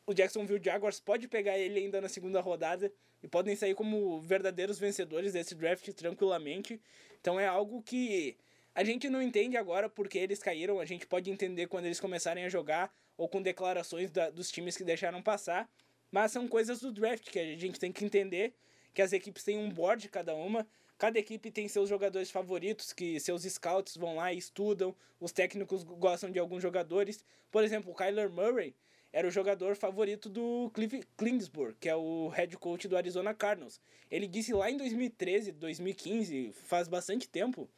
o 0.05 0.13
Jacksonville 0.13 0.63
Jaguars 0.63 1.01
pode 1.01 1.27
pegar 1.27 1.57
ele 1.57 1.81
ainda 1.81 1.99
na 1.99 2.07
segunda 2.07 2.39
rodada 2.39 2.89
e 3.21 3.27
podem 3.27 3.57
sair 3.57 3.75
como 3.75 4.21
verdadeiros 4.21 4.79
vencedores 4.79 5.33
desse 5.33 5.53
draft 5.53 5.85
tranquilamente. 5.89 6.79
Então 7.19 7.37
é 7.37 7.45
algo 7.45 7.81
que 7.81 8.37
a 8.73 8.85
gente 8.85 9.09
não 9.09 9.21
entende 9.21 9.57
agora 9.57 9.89
porque 9.89 10.17
eles 10.17 10.39
caíram, 10.39 10.79
a 10.79 10.85
gente 10.85 11.05
pode 11.05 11.29
entender 11.29 11.67
quando 11.67 11.83
eles 11.83 11.99
começarem 11.99 12.45
a 12.45 12.49
jogar 12.49 12.95
ou 13.17 13.27
com 13.27 13.41
declarações 13.41 14.09
da, 14.09 14.29
dos 14.29 14.49
times 14.49 14.77
que 14.77 14.85
deixaram 14.85 15.21
passar, 15.21 15.69
mas 16.09 16.31
são 16.31 16.47
coisas 16.47 16.79
do 16.79 16.93
draft 16.93 17.29
que 17.29 17.37
a 17.37 17.57
gente 17.57 17.77
tem 17.77 17.91
que 17.91 18.05
entender 18.05 18.53
que 18.93 19.01
as 19.01 19.11
equipes 19.11 19.43
têm 19.43 19.57
um 19.57 19.69
board 19.69 20.07
cada 20.07 20.33
uma, 20.33 20.65
cada 20.99 21.17
equipe 21.17 21.49
tem 21.49 21.67
seus 21.69 21.87
jogadores 21.87 22.29
favoritos, 22.29 22.91
que 22.91 23.19
seus 23.21 23.43
scouts 23.43 23.95
vão 23.95 24.17
lá 24.17 24.33
e 24.33 24.37
estudam, 24.37 24.93
os 25.17 25.31
técnicos 25.31 25.81
gostam 25.81 26.29
de 26.29 26.37
alguns 26.37 26.61
jogadores. 26.61 27.23
Por 27.49 27.63
exemplo, 27.63 27.91
o 27.91 27.95
Kyler 27.95 28.29
Murray 28.29 28.75
era 29.13 29.25
o 29.25 29.31
jogador 29.31 29.77
favorito 29.77 30.29
do 30.29 30.69
Cliff 30.73 31.01
Klingsburg, 31.15 31.77
que 31.79 31.87
é 31.87 31.95
o 31.95 32.27
head 32.27 32.55
coach 32.57 32.85
do 32.89 32.97
Arizona 32.97 33.33
Cardinals. 33.33 33.79
Ele 34.11 34.27
disse 34.27 34.53
lá 34.53 34.69
em 34.69 34.75
2013, 34.75 35.53
2015, 35.53 36.51
faz 36.65 36.89
bastante 36.89 37.29
tempo, 37.29 37.69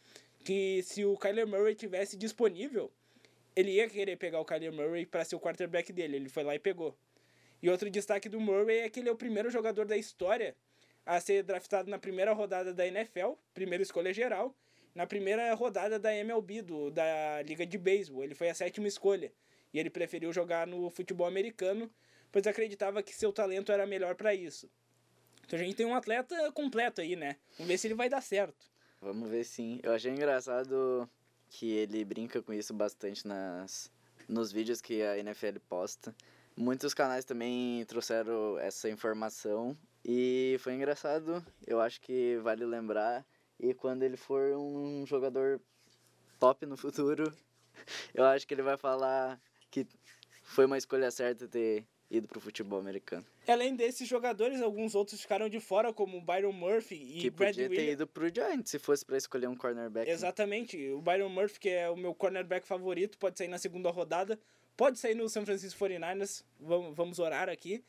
que 0.43 0.81
se 0.81 1.05
o 1.05 1.15
Kyler 1.15 1.47
Murray 1.47 1.75
tivesse 1.75 2.17
disponível, 2.17 2.91
ele 3.55 3.73
ia 3.73 3.87
querer 3.87 4.17
pegar 4.17 4.39
o 4.39 4.45
Kyler 4.45 4.73
Murray 4.73 5.05
para 5.05 5.23
ser 5.23 5.35
o 5.35 5.39
quarterback 5.39 5.93
dele. 5.93 6.15
Ele 6.15 6.29
foi 6.29 6.43
lá 6.43 6.55
e 6.55 6.59
pegou. 6.59 6.97
E 7.61 7.69
outro 7.69 7.87
destaque 7.87 8.27
do 8.27 8.39
Murray 8.39 8.79
é 8.79 8.89
que 8.89 8.99
ele 8.99 9.09
é 9.09 9.11
o 9.11 9.15
primeiro 9.15 9.51
jogador 9.51 9.85
da 9.85 9.95
história 9.95 10.55
a 11.05 11.19
ser 11.19 11.43
draftado 11.43 11.89
na 11.89 11.97
primeira 11.97 12.33
rodada 12.33 12.73
da 12.73 12.85
NFL, 12.85 13.33
primeira 13.53 13.81
escolha 13.81 14.13
geral, 14.13 14.55
na 14.93 15.07
primeira 15.07 15.53
rodada 15.53 15.97
da 15.97 16.13
MLB, 16.13 16.61
do, 16.61 16.91
da 16.91 17.41
Liga 17.43 17.65
de 17.65 17.77
Beisebol. 17.77 18.23
Ele 18.23 18.35
foi 18.35 18.49
a 18.49 18.53
sétima 18.53 18.87
escolha. 18.87 19.31
E 19.73 19.79
ele 19.79 19.89
preferiu 19.89 20.33
jogar 20.33 20.67
no 20.67 20.89
futebol 20.89 21.25
americano, 21.25 21.89
pois 22.31 22.45
acreditava 22.45 23.01
que 23.01 23.15
seu 23.15 23.31
talento 23.31 23.71
era 23.71 23.85
melhor 23.85 24.15
para 24.15 24.35
isso. 24.35 24.69
Então 25.45 25.57
a 25.59 25.63
gente 25.63 25.75
tem 25.75 25.85
um 25.85 25.95
atleta 25.95 26.51
completo 26.51 27.01
aí, 27.01 27.15
né? 27.15 27.37
Vamos 27.57 27.67
ver 27.67 27.77
se 27.77 27.87
ele 27.87 27.93
vai 27.93 28.09
dar 28.09 28.21
certo. 28.21 28.69
Vamos 29.01 29.29
ver 29.29 29.43
sim. 29.43 29.79
Eu 29.81 29.93
achei 29.93 30.11
engraçado 30.11 31.09
que 31.49 31.71
ele 31.71 32.05
brinca 32.05 32.41
com 32.41 32.53
isso 32.53 32.73
bastante 32.73 33.27
nas, 33.27 33.91
nos 34.27 34.51
vídeos 34.51 34.81
que 34.81 35.01
a 35.01 35.17
NFL 35.17 35.59
posta. 35.67 36.15
Muitos 36.55 36.93
canais 36.93 37.25
também 37.25 37.83
trouxeram 37.85 38.59
essa 38.59 38.89
informação 38.89 39.77
e 40.03 40.57
foi 40.59 40.73
engraçado. 40.73 41.45
Eu 41.65 41.79
acho 41.79 42.01
que 42.01 42.37
vale 42.37 42.65
lembrar. 42.65 43.25
E 43.59 43.73
quando 43.73 44.03
ele 44.03 44.17
for 44.17 44.55
um 44.57 45.05
jogador 45.05 45.61
top 46.39 46.65
no 46.65 46.75
futuro, 46.75 47.31
eu 48.13 48.25
acho 48.25 48.47
que 48.47 48.53
ele 48.53 48.63
vai 48.63 48.77
falar 48.77 49.39
que 49.69 49.85
foi 50.43 50.65
uma 50.65 50.77
escolha 50.77 51.11
certa 51.11 51.47
ter 51.47 51.85
ido 52.09 52.27
pro 52.27 52.41
futebol 52.41 52.79
americano. 52.79 53.25
Além 53.47 53.75
desses 53.75 54.07
jogadores, 54.07 54.61
alguns 54.61 54.95
outros 54.95 55.21
ficaram 55.21 55.47
de 55.47 55.59
fora, 55.59 55.93
como 55.93 56.19
Byron 56.21 56.51
Murphy 56.51 56.95
e 56.95 57.21
que 57.21 57.29
Brad 57.29 57.55
podia 57.55 57.69
ter 57.69 57.91
ido 57.91 58.05
pro 58.05 58.27
Giants 58.33 58.69
se 58.69 58.77
fosse 58.77 59.05
para 59.05 59.17
escolher 59.17 59.47
um 59.47 59.55
cornerback. 59.55 60.07
Né? 60.07 60.13
Exatamente. 60.13 60.77
Né? 60.77 60.93
O 60.93 61.01
Byron 61.01 61.29
Murphy, 61.29 61.59
que 61.59 61.69
é 61.69 61.89
o 61.89 61.95
meu 61.95 62.13
cornerback 62.13 62.67
favorito, 62.67 63.17
pode 63.17 63.37
sair 63.37 63.47
na 63.47 63.57
segunda 63.57 63.89
rodada. 63.89 64.37
Pode 64.75 64.99
sair 64.99 65.15
no 65.15 65.29
San 65.29 65.45
Francisco 65.45 65.79
49ers. 65.85 66.43
Vamos, 66.59 66.95
vamos 66.95 67.19
orar 67.19 67.47
aqui. 67.49 67.83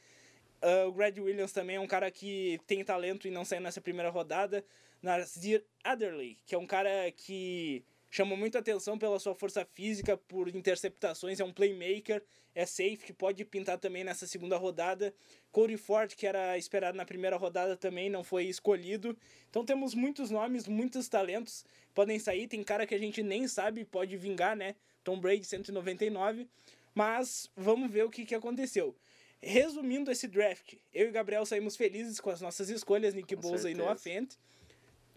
Uh, 0.62 0.88
o 0.88 0.92
Brad 0.92 1.18
Williams 1.18 1.52
também 1.52 1.76
é 1.76 1.80
um 1.80 1.86
cara 1.88 2.10
que 2.10 2.60
tem 2.66 2.84
talento 2.84 3.26
e 3.26 3.30
não 3.30 3.44
saiu 3.44 3.60
nessa 3.60 3.80
primeira 3.80 4.10
rodada. 4.10 4.64
Nazir 5.02 5.64
Adderley, 5.82 6.38
que 6.46 6.54
é 6.54 6.58
um 6.58 6.66
cara 6.66 7.10
que 7.10 7.84
chama 8.08 8.36
muita 8.36 8.60
atenção 8.60 8.96
pela 8.96 9.18
sua 9.18 9.34
força 9.34 9.64
física, 9.64 10.16
por 10.16 10.46
interceptações, 10.54 11.40
é 11.40 11.44
um 11.44 11.52
playmaker, 11.52 12.22
é 12.54 12.64
safe, 12.64 12.98
que 12.98 13.12
pode 13.12 13.44
pintar 13.44 13.78
também 13.78 14.04
nessa 14.04 14.26
segunda 14.26 14.56
rodada. 14.56 15.12
Cody 15.50 15.76
Ford, 15.76 16.14
que 16.14 16.26
era 16.26 16.56
esperado 16.56 16.96
na 16.96 17.04
primeira 17.04 17.36
rodada, 17.36 17.76
também 17.76 18.08
não 18.08 18.22
foi 18.22 18.44
escolhido. 18.44 19.16
Então 19.50 19.64
temos 19.64 19.94
muitos 19.94 20.30
nomes, 20.30 20.68
muitos 20.68 21.08
talentos 21.08 21.64
podem 21.94 22.18
sair. 22.18 22.46
Tem 22.46 22.62
cara 22.62 22.86
que 22.86 22.94
a 22.94 22.98
gente 22.98 23.22
nem 23.22 23.48
sabe 23.48 23.84
pode 23.84 24.16
vingar, 24.16 24.54
né? 24.54 24.76
Tom 25.02 25.18
Brady 25.18 25.44
199, 25.44 26.46
mas 26.94 27.50
vamos 27.56 27.90
ver 27.90 28.04
o 28.04 28.10
que, 28.10 28.24
que 28.24 28.34
aconteceu. 28.34 28.94
Resumindo 29.42 30.10
esse 30.10 30.28
draft, 30.28 30.74
eu 30.94 31.08
e 31.08 31.10
Gabriel 31.10 31.44
saímos 31.44 31.76
felizes 31.76 32.20
com 32.20 32.30
as 32.30 32.40
nossas 32.40 32.70
escolhas, 32.70 33.12
Nick 33.12 33.34
Com 33.34 33.42
Bosa 33.42 33.68
e 33.68 33.74
certeza. 33.74 33.82
Noah 33.82 33.96
Fent. 33.96 34.34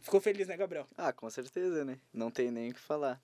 Ficou 0.01 0.19
feliz, 0.19 0.47
né, 0.47 0.57
Gabriel? 0.57 0.88
Ah, 0.97 1.13
com 1.13 1.29
certeza, 1.29 1.85
né? 1.85 1.99
Não 2.11 2.31
tem 2.31 2.49
nem 2.49 2.71
o 2.71 2.73
que 2.73 2.79
falar. 2.79 3.21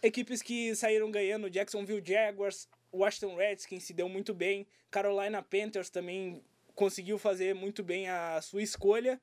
Equipes 0.00 0.40
que 0.40 0.74
saíram 0.76 1.10
ganhando, 1.10 1.50
Jacksonville 1.50 2.02
Jaguars, 2.04 2.68
Washington 2.92 3.34
Redskins 3.34 3.82
se 3.82 3.92
deu 3.92 4.08
muito 4.08 4.32
bem, 4.32 4.66
Carolina 4.90 5.42
Panthers 5.42 5.90
também 5.90 6.42
conseguiu 6.74 7.18
fazer 7.18 7.54
muito 7.54 7.82
bem 7.82 8.08
a 8.08 8.40
sua 8.40 8.62
escolha. 8.62 9.20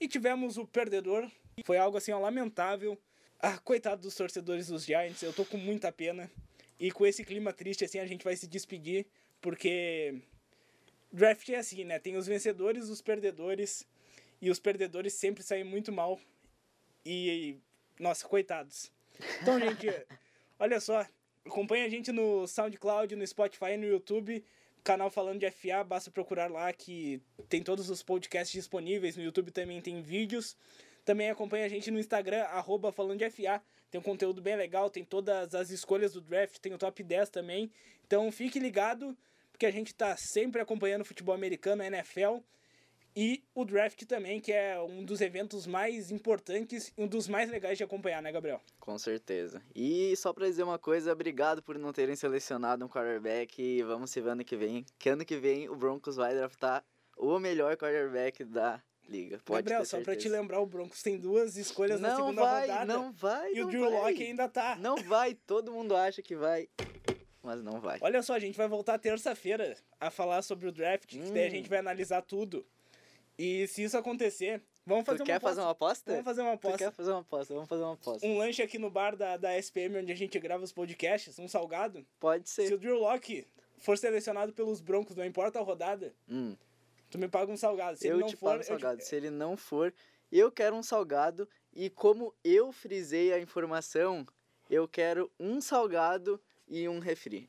E 0.00 0.08
tivemos 0.08 0.56
o 0.56 0.66
perdedor, 0.66 1.30
foi 1.64 1.76
algo 1.76 1.98
assim 1.98 2.12
ó, 2.12 2.18
lamentável. 2.18 2.98
Ah, 3.38 3.58
coitado 3.58 4.02
dos 4.02 4.14
torcedores 4.14 4.68
dos 4.68 4.84
Giants, 4.84 5.22
eu 5.22 5.32
tô 5.32 5.44
com 5.44 5.58
muita 5.58 5.92
pena. 5.92 6.30
E 6.80 6.90
com 6.90 7.04
esse 7.04 7.22
clima 7.22 7.52
triste 7.52 7.84
assim 7.84 7.98
a 7.98 8.06
gente 8.06 8.24
vai 8.24 8.34
se 8.34 8.46
despedir, 8.46 9.06
porque 9.40 10.22
draft 11.12 11.48
é 11.48 11.56
assim, 11.56 11.84
né? 11.84 11.98
Tem 11.98 12.16
os 12.16 12.26
vencedores, 12.26 12.88
os 12.88 13.00
perdedores, 13.00 13.86
e 14.40 14.50
os 14.50 14.58
perdedores 14.58 15.14
sempre 15.14 15.42
saem 15.42 15.64
muito 15.64 15.92
mal. 15.92 16.18
E 17.04 17.58
nossa, 17.98 18.26
coitados. 18.26 18.92
Então, 19.42 19.58
gente, 19.60 19.88
olha 20.58 20.80
só, 20.80 21.06
acompanha 21.44 21.86
a 21.86 21.88
gente 21.88 22.12
no 22.12 22.46
SoundCloud, 22.46 23.16
no 23.16 23.26
Spotify, 23.26 23.76
no 23.76 23.86
YouTube, 23.86 24.44
canal 24.84 25.10
Falando 25.10 25.40
de 25.40 25.50
FA, 25.50 25.82
basta 25.84 26.10
procurar 26.10 26.50
lá 26.50 26.72
que 26.72 27.20
tem 27.48 27.62
todos 27.62 27.90
os 27.90 28.02
podcasts 28.02 28.52
disponíveis, 28.52 29.16
no 29.16 29.22
YouTube 29.22 29.50
também 29.50 29.80
tem 29.80 30.00
vídeos. 30.00 30.56
Também 31.04 31.30
acompanha 31.30 31.64
a 31.64 31.68
gente 31.68 31.90
no 31.90 31.98
Instagram, 31.98 32.42
arroba 32.44 32.92
Falando 32.92 33.18
de 33.18 33.30
FA, 33.30 33.62
tem 33.90 33.98
um 33.98 34.04
conteúdo 34.04 34.42
bem 34.42 34.56
legal, 34.56 34.90
tem 34.90 35.04
todas 35.04 35.54
as 35.54 35.70
escolhas 35.70 36.12
do 36.12 36.20
draft, 36.20 36.58
tem 36.58 36.74
o 36.74 36.78
top 36.78 37.02
10 37.02 37.30
também. 37.30 37.70
Então 38.06 38.30
fique 38.30 38.58
ligado, 38.58 39.16
porque 39.58 39.66
a 39.66 39.72
gente 39.72 39.92
tá 39.92 40.16
sempre 40.16 40.60
acompanhando 40.60 41.02
o 41.02 41.04
futebol 41.04 41.34
americano, 41.34 41.82
a 41.82 41.86
NFL, 41.86 42.36
e 43.16 43.42
o 43.52 43.64
draft 43.64 44.04
também, 44.04 44.38
que 44.40 44.52
é 44.52 44.80
um 44.80 45.04
dos 45.04 45.20
eventos 45.20 45.66
mais 45.66 46.12
importantes 46.12 46.92
e 46.96 47.02
um 47.02 47.08
dos 47.08 47.26
mais 47.26 47.50
legais 47.50 47.76
de 47.76 47.82
acompanhar, 47.82 48.22
né, 48.22 48.30
Gabriel? 48.30 48.60
Com 48.78 48.96
certeza. 48.96 49.60
E 49.74 50.14
só 50.16 50.32
pra 50.32 50.46
dizer 50.46 50.62
uma 50.62 50.78
coisa, 50.78 51.12
obrigado 51.12 51.60
por 51.60 51.76
não 51.76 51.92
terem 51.92 52.14
selecionado 52.14 52.84
um 52.84 52.88
quarterback 52.88 53.60
e 53.60 53.82
vamos 53.82 54.12
se 54.12 54.20
ver 54.20 54.30
ano 54.30 54.44
que 54.44 54.56
vem. 54.56 54.86
Que 54.96 55.08
ano 55.08 55.24
que 55.24 55.36
vem 55.36 55.68
o 55.68 55.74
Broncos 55.74 56.14
vai 56.14 56.32
draftar 56.36 56.84
o 57.16 57.40
melhor 57.40 57.76
quarterback 57.76 58.44
da 58.44 58.80
liga. 59.08 59.40
Pode 59.44 59.62
Gabriel, 59.64 59.84
só 59.84 60.00
pra 60.00 60.14
te 60.14 60.28
lembrar, 60.28 60.60
o 60.60 60.66
Broncos 60.66 61.02
tem 61.02 61.18
duas 61.18 61.56
escolhas 61.56 62.00
na 62.00 62.10
Não 62.10 62.16
segunda 62.16 62.42
vai, 62.42 62.60
rodada. 62.68 62.84
não 62.84 63.12
vai, 63.12 63.52
e 63.54 63.60
o 63.60 63.64
não 63.64 63.70
Drew 63.70 63.90
vai. 63.90 64.12
Locke 64.12 64.22
ainda 64.22 64.48
tá. 64.48 64.76
Não 64.76 64.96
vai, 64.98 65.34
todo 65.34 65.72
mundo 65.72 65.96
acha 65.96 66.22
que 66.22 66.36
vai, 66.36 66.68
mas 67.42 67.62
não 67.62 67.80
vai. 67.80 67.98
Olha 68.00 68.22
só, 68.22 68.34
a 68.34 68.38
gente 68.38 68.56
vai 68.56 68.68
voltar 68.68 68.98
terça-feira 68.98 69.76
a 70.00 70.10
falar 70.10 70.42
sobre 70.42 70.66
o 70.68 70.72
draft, 70.72 71.06
que 71.06 71.18
daí 71.18 71.44
a 71.44 71.48
Hum. 71.48 71.50
gente 71.50 71.68
vai 71.68 71.78
analisar 71.78 72.22
tudo. 72.22 72.66
E 73.38 73.66
se 73.68 73.84
isso 73.84 73.96
acontecer, 73.96 74.60
vamos 74.84 75.04
fazer 75.06 75.18
tu 75.18 75.22
uma 75.22 75.26
quer 75.26 75.34
aposta. 75.34 75.48
fazer 75.54 75.60
uma 75.62 75.70
aposta? 75.70 76.10
Vamos 76.10 76.24
fazer 76.24 76.40
uma 76.42 76.56
Tu 76.56 76.60
quer 76.60 76.68
aposta. 76.74 76.92
fazer 76.92 77.10
uma 77.12 77.20
aposta? 77.20 77.54
Vamos 77.54 77.68
fazer 77.68 77.82
uma 77.82 77.92
aposta. 77.94 78.26
Um 78.26 78.38
lanche 78.38 78.62
aqui 78.62 78.78
no 78.78 78.90
bar 78.90 79.14
da, 79.16 79.36
da 79.36 79.56
SPM, 79.56 79.98
onde 79.98 80.10
a 80.12 80.16
gente 80.16 80.38
grava 80.40 80.64
os 80.64 80.72
podcasts, 80.72 81.38
um 81.38 81.46
salgado. 81.46 82.04
Pode 82.18 82.48
Se 82.48 82.66
ser. 82.66 82.74
o 82.74 82.78
Drew 82.78 82.98
Locke 82.98 83.46
for 83.78 83.96
selecionado 83.96 84.52
pelos 84.52 84.80
Broncos, 84.80 85.14
não 85.14 85.24
importa 85.24 85.60
a 85.60 85.62
rodada, 85.62 86.12
Hum, 86.28 86.56
tu 87.08 87.16
me 87.16 87.28
paga 87.28 87.52
um 87.52 87.56
salgado. 87.56 87.96
Se 87.96 88.08
eu 88.08 88.14
ele 88.14 88.20
não 88.22 88.28
te 88.28 88.36
for, 88.36 88.50
pago 88.50 88.60
te- 88.62 88.66
salgado. 88.66 89.02
Se 89.04 89.14
ele 89.14 89.30
não 89.30 89.56
for, 89.56 89.94
eu 90.32 90.50
quero 90.50 90.74
um 90.74 90.82
salgado. 90.82 91.48
E 91.72 91.88
como 91.88 92.34
eu 92.42 92.72
frisei 92.72 93.32
a 93.32 93.38
informação, 93.38 94.26
eu 94.68 94.88
quero 94.88 95.30
um 95.38 95.60
salgado 95.60 96.40
e 96.68 96.88
um 96.88 96.98
refri. 96.98 97.48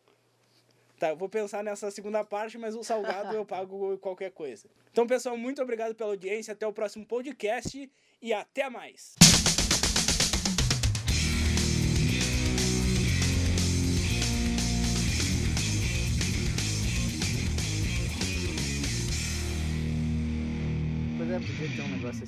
Tá, 0.99 1.09
eu 1.09 1.15
vou 1.15 1.29
pensar 1.29 1.63
nessa 1.63 1.89
segunda 1.89 2.23
parte, 2.25 2.57
mas 2.57 2.75
o 2.75 2.83
salgado 2.83 3.33
eu 3.33 3.45
pago 3.47 3.97
qualquer 3.99 4.31
coisa. 4.31 4.67
Então, 4.91 5.07
pessoal, 5.07 5.37
muito 5.37 5.61
obrigado 5.61 5.95
pela 5.95 6.09
audiência. 6.09 6.51
Até 6.51 6.67
o 6.67 6.73
próximo 6.73 7.05
podcast 7.05 7.89
e 8.21 8.33
até 8.33 8.69
mais. 8.69 9.15
Pois 21.17 21.31
é, 21.31 21.39
podia 21.39 21.75
ter 21.75 21.81
um 21.81 21.87
negócio 21.89 22.23
assim. 22.23 22.25